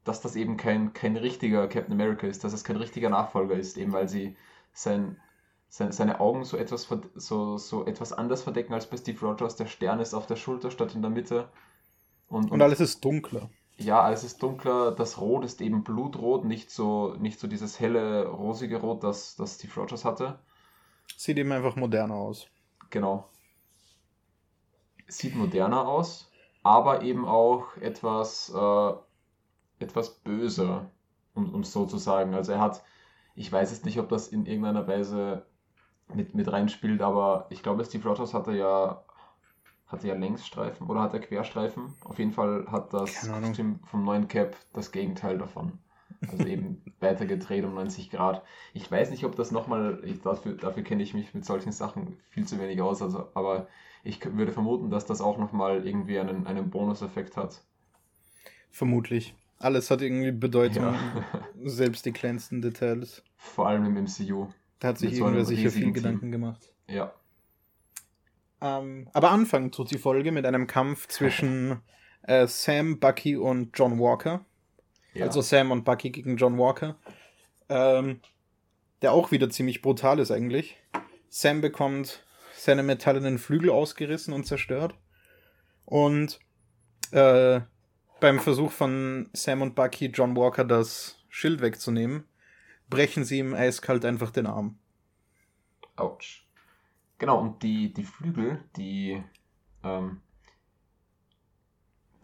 dass 0.03 0.21
das 0.23 0.35
eben 0.35 0.57
kein, 0.57 0.93
kein 0.93 1.17
richtiger 1.17 1.69
Captain 1.69 1.93
America 1.93 2.27
ist, 2.27 2.43
dass 2.43 2.53
es 2.53 2.65
kein 2.65 2.75
richtiger 2.75 3.11
Nachfolger 3.11 3.55
ist, 3.55 3.79
eben 3.79 3.93
weil 3.93 4.09
sie 4.09 4.37
sein, 4.73 5.21
sein, 5.69 5.93
seine 5.93 6.19
Augen 6.19 6.43
so 6.43 6.57
etwas, 6.57 6.89
so, 7.15 7.57
so 7.59 7.87
etwas 7.87 8.13
anders 8.13 8.43
verdecken 8.43 8.75
als 8.75 8.91
bei 8.91 8.97
Steve 8.97 9.25
Rogers. 9.25 9.55
Der 9.55 9.67
Stern 9.67 10.01
ist 10.01 10.15
auf 10.15 10.27
der 10.27 10.37
Schulter 10.37 10.73
statt 10.73 10.97
in 10.97 11.03
der 11.03 11.13
Mitte. 11.13 11.49
Und, 12.29 12.51
Und 12.51 12.61
alles 12.61 12.81
ist 12.81 13.05
dunkler. 13.05 13.49
Ja, 13.77 14.01
alles 14.03 14.25
ist 14.25 14.43
dunkler, 14.43 14.93
das 14.93 15.21
Rot 15.21 15.45
ist 15.45 15.61
eben 15.61 15.83
blutrot, 15.83 16.45
nicht 16.45 16.71
so, 16.71 17.15
nicht 17.19 17.41
so 17.41 17.49
dieses 17.49 17.81
helle, 17.81 18.27
rosige 18.29 18.81
Rot, 18.81 19.03
das, 19.03 19.37
das 19.37 19.57
Steve 19.57 19.81
Rogers 19.81 20.05
hatte. 20.05 20.39
Sieht 21.17 21.39
eben 21.39 21.53
einfach 21.53 21.77
moderner 21.77 22.15
aus. 22.15 22.47
Genau. 22.91 23.29
Sieht 25.09 25.35
moderner 25.35 25.87
aus, 25.87 26.31
aber 26.63 27.03
eben 27.03 27.27
auch 27.27 27.77
etwas, 27.79 28.53
äh, 28.55 28.93
etwas 29.81 30.11
böser, 30.11 30.91
um 31.35 31.61
es 31.61 31.73
so 31.73 31.85
zu 31.85 31.99
sagen. 31.99 32.35
Also 32.35 32.53
er 32.53 32.61
hat, 32.61 32.83
ich 33.35 33.51
weiß 33.51 33.73
jetzt 33.73 33.85
nicht, 33.85 33.99
ob 33.99 34.09
das 34.09 34.29
in 34.29 34.47
irgendeiner 34.47 34.87
Weise 34.87 35.45
mit, 36.13 36.35
mit 36.35 36.51
reinspielt, 36.51 37.03
aber 37.03 37.47
ich 37.51 37.63
glaube, 37.63 37.85
Steve 37.85 38.09
Rogers 38.09 38.35
hatte 38.35 38.53
ja, 38.53 39.05
hatte 39.87 40.09
ja 40.09 40.15
Längsstreifen 40.15 40.87
oder 40.87 41.03
hat 41.03 41.15
er 41.15 41.21
Querstreifen. 41.21 41.95
Auf 42.05 42.19
jeden 42.19 42.33
Fall 42.33 42.67
hat 42.71 42.93
das. 42.93 43.29
Kostüm 43.29 43.81
vom 43.85 44.05
neuen 44.05 44.29
Cap 44.29 44.57
das 44.73 44.93
Gegenteil 44.93 45.39
davon. 45.39 45.79
Also 46.31 46.47
eben 46.47 46.83
weiter 47.01 47.27
gedreht 47.27 47.65
um 47.65 47.75
90 47.75 48.11
Grad. 48.11 48.43
Ich 48.73 48.91
weiß 48.91 49.11
nicht, 49.11 49.25
ob 49.25 49.37
das 49.37 49.51
nochmal, 49.51 50.03
dafür, 50.23 50.55
dafür 50.55 50.83
kenne 50.83 51.03
ich 51.03 51.15
mich 51.15 51.35
mit 51.35 51.45
solchen 51.45 51.73
Sachen 51.73 52.17
viel 52.31 52.47
zu 52.47 52.59
wenig 52.59 52.81
aus, 52.81 53.03
also, 53.03 53.29
aber 53.35 53.69
ich 54.03 54.25
würde 54.37 54.53
vermuten, 54.53 54.91
dass 54.91 55.07
das 55.07 55.21
auch 55.21 55.39
nochmal 55.39 55.87
irgendwie 55.87 56.19
einen, 56.19 56.47
einen 56.47 56.71
Bonuseffekt 56.71 57.37
hat. 57.37 57.63
Vermutlich. 58.71 59.35
Alles 59.59 59.91
hat 59.91 60.03
irgendwie 60.03 60.33
Bedeutung, 60.33 60.85
Ja. 60.85 60.95
selbst 61.65 62.05
die 62.07 62.13
kleinsten 62.13 62.61
Details. 62.61 63.23
Vor 63.37 63.69
allem 63.69 63.85
im 63.85 64.05
MCU. 64.05 64.49
Da 64.81 64.89
hat 64.89 64.99
sich 64.99 65.11
Mit 65.11 65.19
so 65.19 65.25
irgendwer 65.25 65.45
sicher 65.45 65.71
viel 65.71 65.85
Team. 65.85 65.93
Gedanken 65.95 66.31
gemacht. 66.33 66.73
Ja. 66.89 67.13
Ähm, 68.65 69.09
aber 69.13 69.31
anfangen 69.31 69.71
tut 69.73 69.91
die 69.91 69.99
Folge 69.99 70.33
mit 70.33 70.47
einem 70.47 70.67
Kampf 70.67 71.07
zwischen 71.09 71.83
äh, 72.23 72.47
Sam, 72.47 72.99
Bucky 72.99 73.37
und 73.37 73.79
John 73.79 73.99
Walker. 73.99 74.47
ja. 75.13 75.27
Also 75.27 75.43
Sam 75.43 75.71
und 75.71 75.85
Bucky 75.85 76.11
gegen 76.11 76.39
John 76.39 76.57
Walker. 76.59 76.97
Ähm, 77.69 78.21
der 79.03 79.13
auch 79.13 79.31
wieder 79.31 79.51
ziemlich 79.51 79.83
brutal 79.83 80.19
ist 80.19 80.31
eigentlich. 80.31 80.79
Sam 81.29 81.61
bekommt 81.61 82.25
seine 82.55 82.83
metallenen 82.83 83.39
Flügel 83.39 83.69
ausgerissen 83.69 84.33
und 84.33 84.47
zerstört. 84.47 84.95
Und 85.85 86.39
äh, 87.11 87.61
beim 88.21 88.41
Versuch 88.41 88.73
von 88.73 89.29
Sam 89.35 89.61
und 89.61 89.75
Bucky, 89.75 90.07
John 90.07 90.35
Walker 90.37 90.65
das 90.65 91.19
Schild 91.29 91.61
wegzunehmen, 91.61 92.25
brechen 92.89 93.25
sie 93.25 93.41
ihm 93.41 93.53
eiskalt 93.53 94.07
einfach 94.07 94.31
den 94.31 94.47
Arm. 94.47 94.79
Autsch. 95.97 96.44
Genau, 97.19 97.41
und 97.41 97.63
die, 97.63 97.93
die 97.93 98.03
Flügel, 98.03 98.63
die, 98.77 99.23
ähm, 99.83 100.21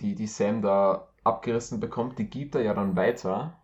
die, 0.01 0.15
die 0.15 0.27
Sam 0.27 0.63
da 0.63 1.09
abgerissen 1.25 1.81
bekommt, 1.81 2.19
die 2.19 2.29
gibt 2.29 2.55
er 2.55 2.63
ja 2.63 2.75
dann 2.75 2.97
weiter, 2.97 3.61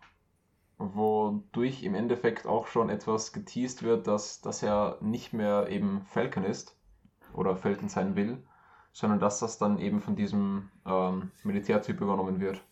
wodurch 0.77 1.83
im 1.83 1.95
Endeffekt 1.95 2.45
auch 2.45 2.67
schon 2.67 2.89
etwas 2.89 3.33
geteased 3.33 3.83
wird, 3.83 4.07
dass, 4.07 4.41
dass 4.41 4.63
er 4.63 4.97
nicht 5.01 5.33
mehr 5.33 5.67
eben 5.69 6.05
Falcon 6.05 6.43
ist 6.43 6.77
oder 7.33 7.57
Falcon 7.57 7.89
sein 7.89 8.15
will, 8.15 8.43
sondern 8.93 9.19
dass 9.19 9.39
das 9.39 9.57
dann 9.57 9.79
eben 9.79 10.01
von 10.01 10.15
diesem 10.15 10.69
ähm, 10.85 11.31
Militärtyp 11.43 11.99
übernommen 11.99 12.39
wird. 12.39 12.63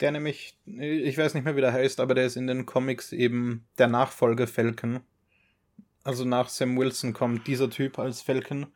Der 0.00 0.12
nämlich, 0.12 0.58
ich 0.64 1.18
weiß 1.18 1.34
nicht 1.34 1.44
mehr, 1.44 1.56
wie 1.56 1.60
der 1.60 1.72
heißt, 1.72 1.98
aber 1.98 2.14
der 2.14 2.26
ist 2.26 2.36
in 2.36 2.46
den 2.46 2.66
Comics 2.66 3.12
eben 3.12 3.66
der 3.78 3.88
Nachfolger 3.88 4.46
Falcon. 4.46 5.00
Also 6.08 6.24
nach 6.24 6.48
Sam 6.48 6.78
Wilson 6.78 7.12
kommt 7.12 7.46
dieser 7.46 7.68
Typ 7.68 7.98
als 7.98 8.22
Falcon 8.22 8.68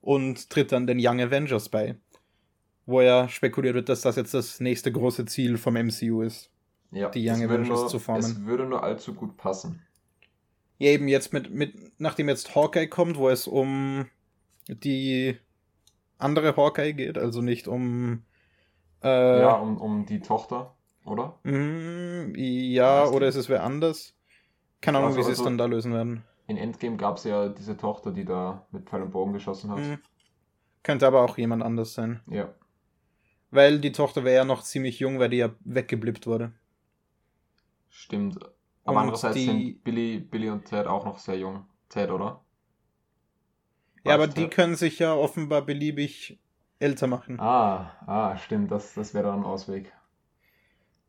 und 0.00 0.48
tritt 0.48 0.70
dann 0.70 0.86
den 0.86 0.98
Young 1.00 1.20
Avengers 1.20 1.68
bei. 1.70 1.96
Wo 2.86 3.00
ja 3.00 3.28
spekuliert 3.28 3.74
wird, 3.74 3.88
dass 3.88 4.02
das 4.02 4.14
jetzt 4.14 4.32
das 4.32 4.60
nächste 4.60 4.92
große 4.92 5.24
Ziel 5.24 5.58
vom 5.58 5.74
MCU 5.74 6.22
ist. 6.22 6.52
Ja, 6.92 7.08
Die 7.10 7.28
Young 7.28 7.42
Avengers 7.42 7.80
nur, 7.80 7.88
zu 7.88 7.98
formen. 7.98 8.20
Es 8.20 8.44
würde 8.44 8.64
nur 8.64 8.84
allzu 8.84 9.12
gut 9.12 9.36
passen. 9.36 9.82
Ja, 10.78 10.90
eben 10.92 11.08
jetzt 11.08 11.32
mit, 11.32 11.50
mit, 11.50 11.74
nachdem 12.00 12.28
jetzt 12.28 12.54
Hawkeye 12.54 12.86
kommt, 12.86 13.16
wo 13.16 13.28
es 13.28 13.48
um 13.48 14.06
die 14.68 15.36
andere 16.16 16.56
Hawkeye 16.56 16.92
geht, 16.92 17.18
also 17.18 17.42
nicht 17.42 17.66
um. 17.66 18.22
Äh, 19.02 19.40
Ja, 19.40 19.54
um, 19.54 19.78
um 19.78 20.06
die 20.06 20.20
Tochter, 20.20 20.76
oder? 21.04 21.40
mm, 21.42 22.34
ja, 22.36 23.04
oder 23.08 23.26
ist 23.26 23.34
es 23.34 23.48
wer 23.48 23.64
anders? 23.64 24.14
Keine 24.80 24.98
Ahnung, 24.98 25.08
Also- 25.08 25.18
wie 25.18 25.24
sie 25.24 25.32
es 25.32 25.38
also- 25.40 25.44
dann 25.50 25.58
da 25.58 25.64
lösen 25.66 25.92
werden. 25.92 26.22
In 26.48 26.56
Endgame 26.56 26.96
gab 26.96 27.18
es 27.18 27.24
ja 27.24 27.48
diese 27.50 27.76
Tochter, 27.76 28.10
die 28.10 28.24
da 28.24 28.66
mit 28.72 28.88
Pfeil 28.88 29.02
und 29.02 29.12
Bogen 29.12 29.32
geschossen 29.34 29.70
hat. 29.70 29.78
Mhm. 29.78 29.98
Könnte 30.82 31.06
aber 31.06 31.22
auch 31.22 31.38
jemand 31.38 31.62
anders 31.62 31.94
sein. 31.94 32.20
Ja, 32.26 32.52
Weil 33.50 33.78
die 33.80 33.92
Tochter 33.92 34.24
wäre 34.24 34.36
ja 34.38 34.44
noch 34.44 34.62
ziemlich 34.62 34.98
jung, 34.98 35.18
weil 35.20 35.28
die 35.28 35.36
ja 35.38 35.50
weggeblippt 35.60 36.26
wurde. 36.26 36.52
stimmt. 37.90 38.38
Aber 38.84 38.96
Und 38.96 39.02
andererseits 39.02 39.34
die- 39.36 39.44
sind 39.44 39.84
Billy, 39.84 40.18
Billy 40.20 40.48
und 40.50 40.64
Ted 40.64 40.86
auch 40.86 41.04
noch 41.04 41.18
sehr 41.18 41.38
jung. 41.38 41.66
Ted, 41.90 42.10
oder? 42.10 42.42
Ja, 44.04 44.14
aber 44.14 44.26
die 44.28 44.48
können 44.48 44.76
sich 44.76 44.98
ja 44.98 45.14
offenbar 45.14 45.62
beliebig 45.62 46.38
älter 46.78 47.06
machen. 47.06 47.38
Ah, 47.40 47.90
ah, 48.06 48.36
stimmt, 48.38 48.70
das, 48.70 48.94
das 48.94 49.12
wäre 49.12 49.24
dann 49.28 49.40
ein 49.40 49.44
Ausweg. 49.44 49.92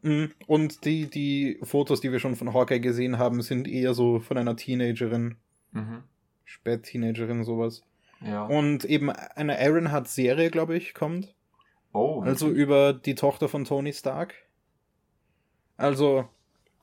Mhm. 0.01 0.31
Und 0.47 0.85
die, 0.85 1.09
die 1.09 1.59
Fotos, 1.63 2.01
die 2.01 2.11
wir 2.11 2.19
schon 2.19 2.35
von 2.35 2.53
Hawkeye 2.53 2.79
gesehen 2.79 3.17
haben, 3.17 3.41
sind 3.41 3.67
eher 3.67 3.93
so 3.93 4.19
von 4.19 4.37
einer 4.37 4.55
Teenagerin, 4.55 5.35
Mhm. 5.71 6.03
Spät-Teenagerin, 6.45 7.43
sowas. 7.43 7.83
Ja. 8.21 8.45
Und 8.45 8.85
eben 8.85 9.09
eine 9.11 9.63
Ironheart-Serie, 9.63 10.49
glaube 10.49 10.75
ich, 10.77 10.93
kommt. 10.93 11.33
oh, 11.93 12.21
Also 12.21 12.47
wirklich? 12.47 12.63
über 12.63 12.93
die 12.93 13.15
Tochter 13.15 13.47
von 13.49 13.65
Tony 13.65 13.93
Stark. 13.93 14.33
Also, 15.77 16.27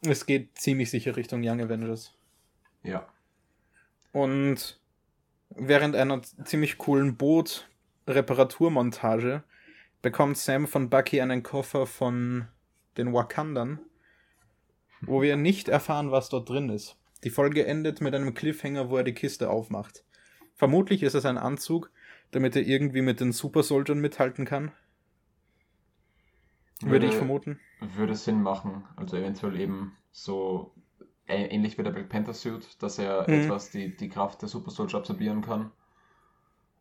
es 0.02 0.26
geht 0.26 0.56
ziemlich 0.58 0.90
sicher 0.90 1.16
Richtung 1.16 1.40
Young 1.44 1.60
Avengers. 1.60 2.14
Ja. 2.82 3.06
Und 4.12 4.78
während 5.50 5.94
einer 5.96 6.22
ziemlich 6.22 6.78
coolen 6.78 7.16
Boot-Reparaturmontage 7.16 9.42
bekommt 10.02 10.36
Sam 10.38 10.66
von 10.68 10.88
Bucky 10.90 11.20
einen 11.20 11.42
Koffer 11.42 11.86
von 11.86 12.46
den 12.96 13.12
Wakandern, 13.12 13.80
wo 15.00 15.22
wir 15.22 15.36
nicht 15.36 15.68
erfahren, 15.68 16.10
was 16.10 16.28
dort 16.28 16.48
drin 16.48 16.68
ist. 16.70 16.96
Die 17.24 17.30
Folge 17.30 17.66
endet 17.66 18.00
mit 18.00 18.14
einem 18.14 18.34
Cliffhanger, 18.34 18.90
wo 18.90 18.96
er 18.96 19.04
die 19.04 19.14
Kiste 19.14 19.50
aufmacht. 19.50 20.04
Vermutlich 20.54 21.02
ist 21.02 21.14
es 21.14 21.26
ein 21.26 21.38
Anzug, 21.38 21.90
damit 22.30 22.56
er 22.56 22.62
irgendwie 22.62 23.02
mit 23.02 23.20
den 23.20 23.32
Super 23.32 23.62
Soldiern 23.62 23.98
mithalten 24.00 24.44
kann. 24.44 24.72
Würde 26.82 27.06
ich 27.06 27.14
vermuten. 27.14 27.58
Würde 27.80 28.14
Sinn 28.14 28.42
machen. 28.42 28.84
Also 28.96 29.16
eventuell 29.16 29.58
eben 29.58 29.96
so 30.12 30.72
ä- 31.28 31.48
ähnlich 31.50 31.78
wie 31.78 31.82
der 31.82 31.90
Black 31.90 32.08
Panther 32.08 32.34
Suit, 32.34 32.80
dass 32.82 32.98
er 32.98 33.22
Mhm. 33.28 33.34
etwas 33.44 33.70
die, 33.70 33.96
die 33.96 34.08
Kraft 34.08 34.42
der 34.42 34.48
Super 34.48 34.70
Soldier 34.70 34.98
absorbieren 34.98 35.40
kann. 35.42 35.72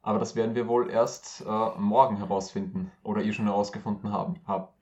Aber 0.01 0.19
das 0.19 0.35
werden 0.35 0.53
wir 0.53 0.67
wohl 0.67 0.89
erst 0.89 1.41
äh, 1.41 1.69
morgen 1.79 2.17
herausfinden. 2.17 2.91
Oder 3.03 3.23
ihr 3.23 3.33
schon 3.33 3.45
herausgefunden 3.45 4.11
haben. 4.11 4.35
Hab. 4.45 4.74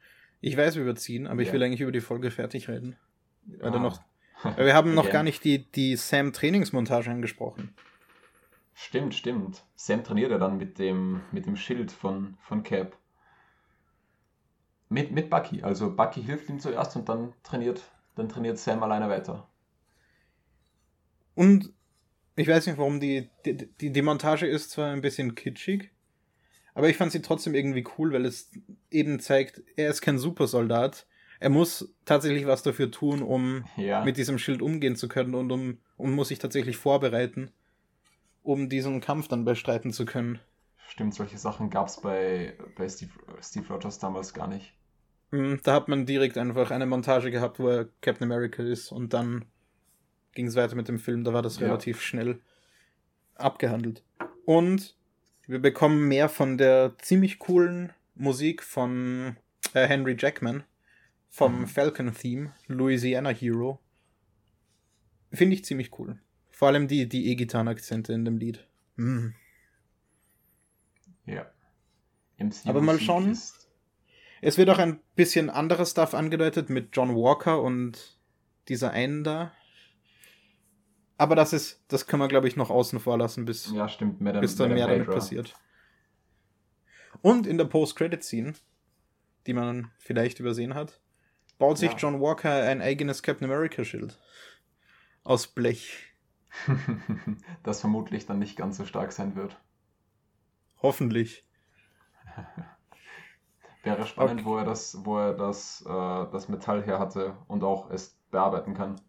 Ich 0.46 0.58
weiß, 0.58 0.76
wir 0.76 0.82
überziehen, 0.82 1.26
aber 1.26 1.42
ich 1.42 1.48
Ja. 1.48 1.54
will 1.54 1.64
eigentlich 1.64 1.80
über 1.80 1.94
die 1.94 2.02
Folge 2.02 2.30
fertig 2.30 2.68
reden. 2.68 2.98
Weil, 3.46 3.74
Ah. 3.74 3.80
noch, 3.80 4.02
weil 4.44 4.66
wir 4.66 4.74
haben 4.74 4.94
noch 4.94 5.10
gar 5.10 5.24
nicht 5.24 5.46
die, 5.46 5.60
die 5.72 5.96
Sam-Trainingsmontage 5.96 7.10
angesprochen. 7.10 7.74
Stimmt, 8.74 9.16
stimmt. 9.16 9.64
Sam 9.76 10.04
trainiert 10.04 10.32
ja 10.32 10.38
dann 10.38 10.58
mit 10.58 10.80
dem, 10.80 11.22
mit 11.32 11.46
dem 11.46 11.56
Schild 11.56 11.94
von, 11.94 12.38
von 12.42 12.62
Cap. 12.62 12.98
Mit, 14.90 15.12
mit 15.14 15.30
Bucky. 15.30 15.64
Also 15.64 15.96
Bucky 15.96 16.22
hilft 16.22 16.50
ihm 16.50 16.60
zuerst 16.60 16.98
und 16.98 17.08
dann 17.08 17.32
trainiert, 17.44 17.82
dann 18.16 18.28
trainiert 18.28 18.58
Sam 18.60 18.84
alleine 18.84 19.08
weiter. 19.08 19.48
Und 21.36 21.72
ich 22.36 22.50
weiß 22.50 22.68
nicht, 22.68 22.78
warum 22.78 23.00
die, 23.00 23.30
die, 23.46 23.56
die, 23.56 23.92
die 23.92 24.02
Montage 24.02 24.46
ist 24.46 24.72
zwar 24.72 24.92
ein 24.92 25.00
bisschen 25.02 25.36
kitschig, 25.36 25.92
aber 26.74 26.90
ich 26.90 26.98
fand 26.98 27.12
sie 27.12 27.22
trotzdem 27.22 27.54
irgendwie 27.56 27.86
cool, 27.98 28.14
weil 28.14 28.26
es 28.26 28.52
eben 28.92 29.20
zeigt, 29.20 29.62
er 29.76 29.90
ist 29.90 30.02
kein 30.02 30.18
Supersoldat. 30.18 31.06
Er 31.40 31.50
muss 31.50 31.94
tatsächlich 32.06 32.48
was 32.48 32.64
dafür 32.64 32.90
tun, 32.92 33.22
um 33.22 33.66
Ja. 33.76 34.04
mit 34.04 34.18
diesem 34.18 34.38
Schild 34.40 34.62
umgehen 34.62 34.96
zu 34.96 35.08
können 35.08 35.36
und, 35.36 35.52
um, 35.52 35.80
und 35.98 36.12
muss 36.12 36.30
sich 36.30 36.40
tatsächlich 36.40 36.78
vorbereiten, 36.78 37.52
um 38.44 38.70
diesen 38.70 39.02
Kampf 39.02 39.28
dann 39.28 39.46
bestreiten 39.46 39.92
zu 39.92 40.06
können. 40.06 40.40
Stimmt, 40.88 41.16
solche 41.16 41.38
Sachen 41.38 41.70
gab 41.70 41.88
es 41.88 42.00
bei, 42.02 42.58
bei 42.78 42.88
Steve, 42.88 43.12
Steve 43.42 43.68
Rogers 43.74 44.00
damals 44.00 44.34
gar 44.34 44.48
nicht. 44.48 44.74
Mm, 45.32 45.56
Da 45.64 45.74
hat 45.74 45.88
man 45.88 46.06
direkt 46.06 46.38
einfach 46.38 46.72
eine 46.72 46.86
Montage 46.86 47.32
gehabt, 47.32 47.60
wo 47.60 47.68
er 47.68 47.90
Captain 48.02 48.32
America 48.32 48.62
ist 48.64 48.92
und 48.92 49.14
dann 49.14 49.46
ging 50.36 50.48
es 50.48 50.56
weiter 50.56 50.76
mit 50.76 50.88
dem 50.88 51.00
Film. 51.00 51.24
Da 51.24 51.34
war 51.34 51.42
das 51.42 51.60
Ja. 51.60 51.66
relativ 51.68 52.02
schnell 52.02 52.40
abgehandelt. 53.36 54.04
Und 54.46 54.96
wir 55.48 55.60
bekommen 55.60 56.08
mehr 56.08 56.30
von 56.30 56.58
der 56.58 56.96
ziemlich 57.02 57.40
coolen 57.40 57.94
Musik 58.16 58.64
von 58.64 59.38
äh, 59.74 59.88
Henry 59.88 60.16
Jackman 60.18 60.64
vom 61.30 61.62
Mhm. 61.62 61.68
Falcon-Theme, 61.68 62.54
Louisiana 62.68 63.30
Hero. 63.30 63.80
Finde 65.32 65.56
ich 65.56 65.66
ziemlich 65.66 65.98
cool. 65.98 66.20
Vor 66.52 66.68
allem 66.68 66.88
die, 66.88 67.10
die 67.10 67.28
E-Gitarren-Akzente 67.32 68.14
in 68.14 68.24
dem 68.24 68.38
Lied. 68.38 68.68
Mm. 68.98 69.30
Ja. 71.26 71.52
MCU 72.38 72.70
Aber 72.70 72.82
mal 72.82 73.00
schauen. 73.00 73.36
Es 74.42 74.58
wird 74.58 74.70
auch 74.70 74.78
ein 74.78 75.00
bisschen 75.16 75.50
anderes 75.50 75.92
Stuff 75.92 76.14
angedeutet 76.14 76.70
mit 76.70 76.90
John 76.96 77.16
Walker 77.16 77.62
und 77.62 78.20
dieser 78.68 78.92
einen 78.92 79.24
da. 79.24 79.52
Aber 81.18 81.36
das 81.36 81.54
ist, 81.54 81.84
das 81.90 82.08
kann 82.08 82.20
man 82.20 82.30
glaube 82.30 82.48
ich 82.48 82.56
noch 82.56 82.70
außen 82.70 83.00
vor 83.00 83.18
lassen, 83.18 83.46
bis, 83.46 83.72
ja, 83.72 83.88
stimmt. 83.88 84.20
Madame, 84.22 84.42
bis 84.42 84.56
dann 84.56 84.74
mehr 84.74 84.88
damit 84.88 85.08
passiert. 85.08 85.56
Und 87.22 87.46
in 87.48 87.58
der 87.58 87.66
Post-Credit-Scene, 87.66 88.54
die 89.48 89.54
man 89.54 89.92
vielleicht 90.00 90.40
übersehen 90.40 90.74
hat, 90.74 91.00
baut 91.60 91.78
sich 91.78 91.92
Ja. 91.92 91.98
John 91.98 92.20
Walker 92.20 92.52
ein 92.52 92.82
eigenes 92.82 93.22
Captain 93.24 93.46
America-Schild. 93.50 94.20
Aus 95.24 95.48
Blech. 95.48 96.14
das 97.64 97.80
vermutlich 97.82 98.26
dann 98.26 98.40
nicht 98.40 98.58
ganz 98.58 98.78
so 98.78 98.86
stark 98.86 99.12
sein 99.12 99.36
wird. 99.36 99.58
Hoffentlich. 100.82 101.46
Wäre 103.84 104.06
spannend, 104.08 104.42
Okay. 104.42 104.46
wo 104.50 104.58
er 104.58 104.66
das, 104.66 104.98
wo 105.06 105.18
er 105.18 105.34
das, 105.34 105.82
äh, 105.86 105.90
das 106.32 106.48
Metall 106.50 106.84
her 106.84 107.00
hatte 107.00 107.38
und 107.48 107.64
auch 107.64 107.90
es 107.92 108.18
bearbeiten 108.32 108.74
kann. 108.74 109.00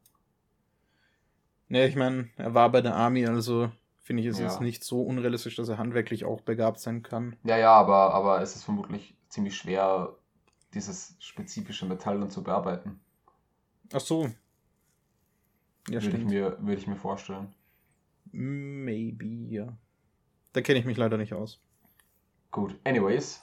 Ne, 1.69 1.87
ich 1.87 1.97
meine, 1.97 2.29
er 2.37 2.55
war 2.55 2.71
bei 2.71 2.81
der 2.81 2.95
Army, 2.95 3.27
also 3.27 3.71
finde 4.03 4.23
ich 4.23 4.29
es 4.29 4.39
Ja. 4.39 4.45
jetzt 4.45 4.61
nicht 4.61 4.85
so 4.85 5.03
unrealistisch, 5.03 5.57
dass 5.57 5.69
er 5.69 5.79
handwerklich 5.79 6.25
auch 6.25 6.41
begabt 6.43 6.79
sein 6.79 7.03
kann. 7.03 7.37
Ja, 7.45 7.57
ja, 7.57 7.73
aber, 7.73 8.13
aber 8.15 8.41
es 8.43 8.55
ist 8.55 8.65
vermutlich 8.65 9.17
ziemlich 9.29 9.57
schwer, 9.57 10.15
dieses 10.75 11.17
spezifische 11.21 11.87
Metall 11.87 12.21
dann 12.21 12.31
zu 12.31 12.43
bearbeiten. 12.43 13.01
Ach 13.93 14.01
so. 14.01 14.25
Ja, 15.89 15.95
würde, 15.95 15.99
ich 15.99 16.05
stimmt. 16.05 16.27
mir, 16.31 16.57
würde 16.61 16.81
ich 16.81 16.87
mir 16.87 16.97
vorstellen. 16.97 17.55
Maybe, 18.33 19.27
ja. 19.49 19.77
Da 20.53 20.61
kenne 20.61 20.79
ich 20.79 20.85
mich 20.85 20.97
leider 20.97 21.17
nicht 21.17 21.35
aus. 21.35 21.61
Gut, 22.51 22.79
anyways, 22.85 23.43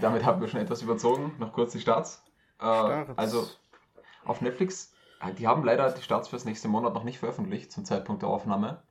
damit 0.00 0.24
haben 0.24 0.40
wir 0.40 0.48
schon 0.48 0.60
etwas 0.60 0.82
überzogen. 0.82 1.34
Noch 1.38 1.52
kurz 1.52 1.72
die 1.72 1.80
Starts. 1.80 2.22
Äh, 2.58 2.64
Starts. 2.64 3.18
Also 3.18 3.46
auf 4.24 4.40
Netflix, 4.40 4.92
die 5.38 5.46
haben 5.46 5.64
leider 5.64 5.90
die 5.90 6.02
Starts 6.02 6.28
fürs 6.28 6.44
nächste 6.44 6.68
Monat 6.68 6.94
noch 6.94 7.04
nicht 7.04 7.18
veröffentlicht 7.18 7.72
zum 7.72 7.84
Zeitpunkt 7.84 8.22
der 8.22 8.28
Aufnahme. 8.28 8.82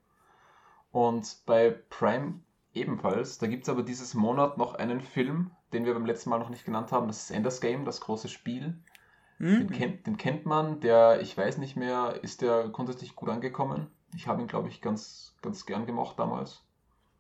Und 0.92 1.38
bei 1.46 1.70
Prime 1.90 2.40
ebenfalls. 2.74 3.38
Da 3.38 3.48
gibt 3.48 3.64
es 3.64 3.70
aber 3.70 3.84
dieses 3.84 4.14
Monat 4.14 4.58
noch 4.58 4.76
einen 4.76 5.02
Film, 5.02 5.52
den 5.74 5.86
wir 5.86 5.94
beim 5.94 6.06
letzten 6.06 6.30
Mal 6.30 6.40
noch 6.40 6.50
nicht 6.50 6.66
genannt 6.66 6.92
haben. 6.92 7.08
Das 7.08 7.24
ist 7.24 7.32
Enders 7.32 7.62
Game, 7.62 7.86
das 7.86 8.02
große 8.02 8.30
Spiel. 8.30 8.78
Den, 9.40 9.70
Hm? 9.70 9.70
kennt, 9.70 10.08
den 10.08 10.18
kennt 10.18 10.46
man, 10.46 10.80
der, 10.80 11.22
ich 11.22 11.38
weiß 11.38 11.58
nicht 11.60 11.76
mehr, 11.76 12.20
ist 12.24 12.42
der 12.42 12.70
grundsätzlich 12.70 13.16
gut 13.16 13.30
angekommen. 13.30 13.88
Ich 14.16 14.28
habe 14.28 14.42
ihn, 14.42 14.48
glaube 14.48 14.70
ich, 14.70 14.82
ganz, 14.82 15.36
ganz 15.42 15.66
gern 15.66 15.86
gemocht 15.86 16.18
damals. 16.18 16.64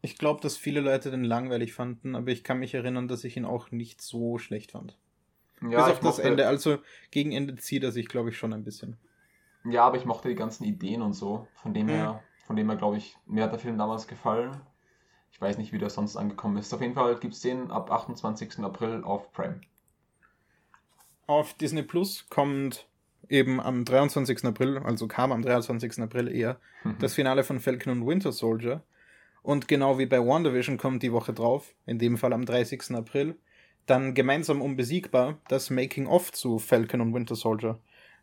Ich 0.02 0.18
glaube, 0.18 0.42
dass 0.42 0.58
viele 0.58 0.80
Leute 0.80 1.12
den 1.12 1.24
langweilig 1.24 1.74
fanden, 1.74 2.16
aber 2.16 2.30
ich 2.30 2.44
kann 2.44 2.60
mich 2.60 2.74
erinnern, 2.74 3.08
dass 3.08 3.24
ich 3.24 3.38
ihn 3.38 3.46
auch 3.46 3.72
nicht 3.72 4.02
so 4.02 4.38
schlecht 4.38 4.72
fand. 4.72 4.98
Ja, 5.62 5.70
Bis 5.70 5.80
auf 5.80 6.00
das 6.00 6.02
mochte- 6.04 6.24
Ende. 6.24 6.48
Also 6.48 6.78
gegen 7.12 7.32
Ende 7.32 7.56
zieht 7.56 7.84
er 7.84 7.92
sich, 7.92 8.08
glaube 8.08 8.30
ich, 8.30 8.38
schon 8.38 8.54
ein 8.54 8.64
bisschen. 8.64 8.98
Ja, 9.66 9.84
aber 9.86 9.98
ich 9.98 10.06
mochte 10.06 10.30
die 10.30 10.36
ganzen 10.36 10.64
Ideen 10.64 11.02
und 11.02 11.14
so. 11.14 11.48
Von 11.56 11.74
dem 11.74 11.88
Mhm. 11.88 11.92
her, 11.92 12.24
von 12.46 12.56
dem 12.56 12.70
her, 12.70 12.78
glaube 12.78 12.98
ich, 12.98 13.18
mir 13.26 13.44
hat 13.44 13.52
der 13.52 13.60
Film 13.60 13.78
damals 13.78 14.08
gefallen. 14.08 14.62
Ich 15.32 15.42
weiß 15.42 15.58
nicht, 15.58 15.74
wie 15.74 15.78
der 15.78 15.90
sonst 15.90 16.16
angekommen 16.16 16.58
ist. 16.58 16.74
Auf 16.74 16.82
jeden 16.82 16.94
Fall 16.94 17.16
gibt 17.20 17.34
es 17.34 17.42
den 17.42 17.70
ab 17.72 17.92
28. 17.92 18.64
April 18.64 19.04
auf 19.04 19.32
Prime. 19.34 19.62
Auf 21.26 21.54
Disney 21.56 21.84
Plus 21.84 22.28
kommt 22.30 22.88
eben 23.30 23.60
am 23.60 23.84
23. 23.84 24.46
April, 24.46 24.78
also 24.78 25.08
kam 25.08 25.32
am 25.34 25.42
23. 25.42 26.00
April 26.02 26.30
eher, 26.34 26.60
das 27.00 27.14
Finale 27.16 27.44
von 27.44 27.60
Falcon 27.60 27.92
und 28.02 28.08
Winter 28.08 28.32
Soldier. 28.32 28.84
Und 29.42 29.68
genau 29.68 29.98
wie 30.00 30.06
bei 30.06 30.20
WandaVision 30.20 30.78
kommt 30.78 31.04
die 31.04 31.12
Woche 31.12 31.34
drauf, 31.34 31.74
in 31.86 32.00
dem 32.00 32.18
Fall 32.18 32.32
am 32.34 32.46
30. 32.46 32.96
April, 32.96 33.38
dann 33.88 34.14
gemeinsam 34.14 34.62
unbesiegbar 34.62 35.40
das 35.48 35.70
Making-of 35.70 36.32
zu 36.32 36.60
Falcon 36.60 37.02
und 37.02 37.14
Winter 37.14 37.36
Soldier. 37.36 37.80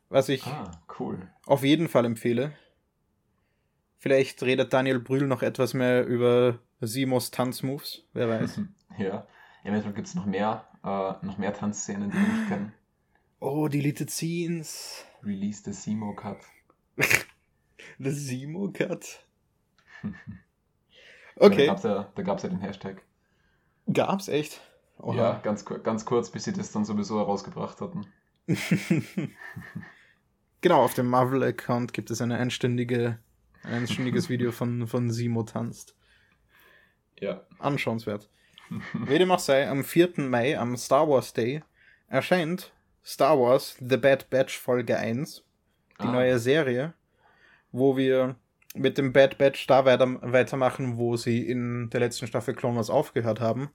Was 0.09 0.29
ich 0.29 0.47
Ah, 0.47 0.71
cool. 1.01 1.29
auf 1.47 1.65
jeden 1.65 1.89
Fall 1.89 2.05
empfehle. 2.05 2.53
Vielleicht 3.99 4.43
redet 4.43 4.73
Daniel 4.73 5.01
Brühl 5.01 5.27
noch 5.27 5.43
etwas 5.43 5.73
mehr 5.75 6.05
über 6.07 6.59
Simos 6.81 7.31
Tanzmoves, 7.31 8.05
wer 8.13 8.29
weiß. 8.29 8.61
Ja, 8.99 9.27
eventuell 9.65 9.93
gibt 9.93 10.07
es 10.07 10.15
noch 10.15 10.25
mehr, 10.27 10.65
äh, 10.85 11.27
noch 11.27 11.37
mehr 11.39 11.53
Tanzszenen, 11.53 12.11
die 12.13 12.17
wir 12.17 12.23
nicht 12.29 12.49
kennen. 12.49 12.73
Oh, 13.41 13.67
Deleted 13.67 14.09
Scenes. 14.09 15.05
Release 15.25 15.63
the 15.65 15.73
Simo 15.73 16.15
Cut. 16.15 16.39
The 17.99 18.11
Simo 18.11 18.71
Cut. 18.73 19.25
Okay, 21.37 21.67
ja, 21.67 21.75
da 21.75 22.23
gab's 22.23 22.45
ja 22.45 22.49
den 22.49 22.61
Hashtag. 22.61 23.03
gab's 23.93 24.29
echt. 24.29 24.61
Oha. 24.99 25.17
Ja, 25.17 25.41
ganz, 25.43 25.65
ganz 25.65 26.05
kurz, 26.05 26.31
bis 26.31 26.45
sie 26.45 26.53
das 26.53 26.73
dann 26.73 26.85
sowieso 26.85 27.19
herausgebracht 27.19 27.81
hatten. 27.81 28.07
genau, 30.61 30.83
auf 30.83 30.95
dem 30.95 31.09
Marvel-Account 31.09 31.93
gibt 31.93 32.11
es 32.11 32.21
eine 32.21 32.39
einstündige, 32.39 33.19
ein 33.63 33.75
einstündiges 33.75 34.29
Video 34.29 34.53
von, 34.53 34.87
von 34.87 35.11
Simo 35.11 35.43
tanzt. 35.43 35.97
Ja. 37.19 37.47
Anschauenswert. 37.59 38.29
Wie 38.93 39.19
dem 39.19 39.31
auch 39.31 39.39
sei, 39.39 39.69
am 39.69 39.85
4. 39.85 40.13
Mai, 40.17 40.59
am 40.59 40.77
Star 40.77 41.09
Wars 41.09 41.33
Day, 41.33 41.63
erscheint 42.09 42.73
Star 43.05 43.39
Wars 43.39 43.77
The 43.81 43.97
Bad 43.97 44.31
Batch 44.31 44.59
Folge 44.59 44.97
1, 44.97 45.45
die 46.01 46.07
Ah. 46.07 46.13
neue 46.13 46.39
Serie, 46.39 46.95
wo 47.73 47.97
wir 47.97 48.37
mit 48.75 48.99
dem 48.99 49.13
Bad 49.13 49.39
Batch 49.39 49.67
da 49.67 49.85
weiter, 49.85 50.19
weitermachen, 50.23 50.97
wo 50.97 51.17
sie 51.17 51.47
in 51.47 51.91
der 51.91 52.01
letzten 52.01 52.27
Staffel 52.27 52.55
Clone 52.55 52.77
Wars 52.77 52.91
aufgehört 52.91 53.41
haben. 53.41 53.71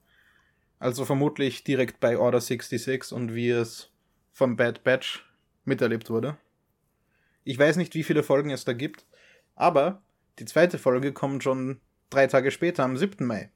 Also 0.79 1.03
vermutlich 1.05 1.63
direkt 1.63 1.99
bei 1.99 2.17
Order 2.17 2.39
66 2.41 3.11
und 3.13 3.35
wie 3.35 3.49
es 3.49 3.91
vom 4.31 4.55
Bad 4.55 4.83
Batch 4.83 5.25
miterlebt 5.65 6.09
wurde. 6.09 6.37
Ich 7.43 7.59
weiß 7.59 7.75
nicht, 7.77 7.93
wie 7.95 8.03
viele 8.03 8.23
Folgen 8.23 8.49
es 8.51 8.63
da 8.65 8.73
gibt, 8.73 9.05
aber 9.55 10.01
die 10.39 10.45
zweite 10.45 10.77
Folge 10.77 11.11
kommt 11.11 11.43
schon 11.43 11.81
drei 12.09 12.27
Tage 12.27 12.51
später, 12.51 12.83
am 12.83 12.95
7. 12.97 13.25
Mai. 13.25 13.51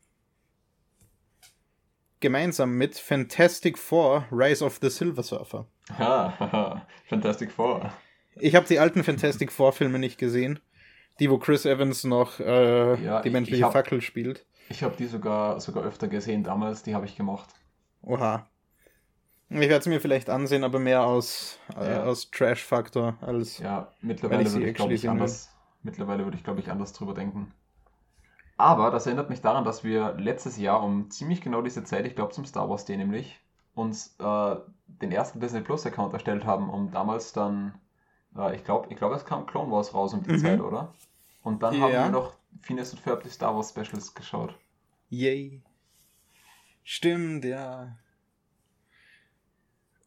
Gemeinsam 2.20 2.78
mit 2.78 2.98
Fantastic 2.98 3.78
Four 3.78 4.26
Rise 4.32 4.64
of 4.64 4.80
the 4.82 4.90
Silver 4.90 5.24
Surfer. 5.24 5.68
Ha, 5.98 6.34
haha, 6.40 6.88
Fantastic 7.08 7.52
Four. 7.52 7.92
Ich 8.36 8.56
habe 8.56 8.66
die 8.68 8.80
alten 8.80 9.04
Fantastic 9.04 9.52
Four 9.52 9.74
Filme 9.74 10.00
nicht 10.00 10.18
gesehen. 10.18 10.60
Die, 11.20 11.30
wo 11.30 11.38
Chris 11.38 11.66
Evans 11.66 12.04
noch 12.06 12.40
äh, 12.40 13.04
Ja, 13.04 13.22
die 13.22 13.28
ich- 13.28 13.34
menschliche 13.34 13.58
ich 13.58 13.64
hab- 13.64 13.74
Fackel 13.74 14.02
spielt. 14.02 14.46
Ich 14.68 14.84
habe 14.84 14.98
die 14.98 15.06
sogar, 15.06 15.62
sogar 15.62 15.86
öfter 15.86 16.10
gesehen 16.10 16.44
damals, 16.44 16.84
die 16.84 16.96
habe 16.96 17.06
ich 17.06 17.16
gemocht. 17.16 17.56
Oha. 18.04 18.48
Ich 19.50 19.58
werde 19.60 19.76
es 19.78 19.86
mir 19.86 20.02
vielleicht 20.02 20.30
ansehen, 20.30 20.64
aber 20.66 20.80
mehr 20.80 21.04
aus, 21.06 21.58
äh, 21.76 21.80
Ja. 21.88 22.04
aus 22.04 22.30
Trash-Faktor 22.32 23.18
als. 23.22 23.64
Ja, 23.64 23.88
Weil 23.98 24.10
mittlerweile 24.10 24.52
würde 24.52 24.66
ich, 24.68 24.74
glaube 24.76 24.94
ich, 24.96 25.04
will. 25.04 25.10
anders, 25.10 25.50
mittlerweile 25.82 26.24
würde 26.24 26.38
ich, 26.38 26.44
glaube 26.44 26.60
ich, 26.60 26.70
anders 26.70 26.94
drüber 26.94 27.14
denken. 27.16 27.52
Aber 28.58 28.92
das 28.92 29.06
erinnert 29.06 29.30
mich 29.30 29.42
daran, 29.42 29.64
dass 29.64 29.84
wir 29.84 30.14
letztes 30.14 30.58
Jahr 30.58 30.82
um 30.84 31.10
ziemlich 31.12 31.42
genau 31.42 31.62
diese 31.62 31.84
Zeit, 31.84 32.06
ich 32.06 32.16
glaube 32.16 32.34
zum 32.34 32.46
Star 32.46 32.70
Wars 32.70 32.86
Day 32.86 32.98
nämlich, 32.98 33.40
uns 33.76 34.16
äh, 34.20 34.56
den 34.88 35.12
ersten 35.12 35.40
Disney 35.40 35.62
Plus 35.62 35.86
Account 35.86 36.14
erstellt 36.14 36.46
haben 36.46 36.70
und 36.70 36.92
damals 36.92 37.34
dann, 37.34 37.74
äh, 38.38 38.56
ich 38.56 38.64
glaube, 38.64 38.88
ich 38.92 38.98
glaube, 38.98 39.16
es 39.16 39.26
kam 39.26 39.46
Clone 39.48 39.72
Wars 39.72 39.94
raus 39.94 40.14
um 40.14 40.24
die 40.24 40.32
Mhm. 40.32 40.38
Zeit, 40.38 40.62
oder? 40.62 40.94
Und 41.44 41.64
dann 41.64 41.80
haben 41.80 41.94
Ja. 41.94 42.04
wir 42.04 42.10
noch 42.12 42.34
Phineas 42.62 42.94
und 42.94 43.00
Ferb 43.00 43.24
die 43.24 43.30
Star 43.30 43.56
Wars 43.56 43.70
Specials 43.70 44.14
geschaut. 44.14 44.58
Yay. 45.10 45.62
Stimmt, 46.84 47.46
ja. 47.46 47.98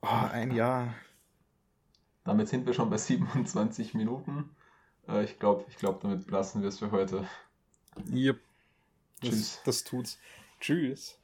Oh, 0.02 0.08
ein 0.08 0.54
Jahr. 0.54 0.94
Damit 2.24 2.48
sind 2.48 2.66
wir 2.66 2.74
schon 2.74 2.90
bei 2.90 2.96
27 2.98 3.94
Minuten. 3.94 4.50
Äh, 5.08 5.24
ich 5.24 5.38
glaube, 5.38 5.64
ich 5.68 5.76
glaub, 5.76 6.00
damit 6.00 6.30
lassen 6.30 6.62
wir 6.62 6.68
es 6.68 6.78
für 6.78 6.90
heute. 6.90 7.28
Yep. 8.12 8.40
Das, 9.20 9.30
Tschüss. 9.30 9.60
das 9.64 9.84
tut's. 9.84 10.18
Tschüss. 10.60 11.18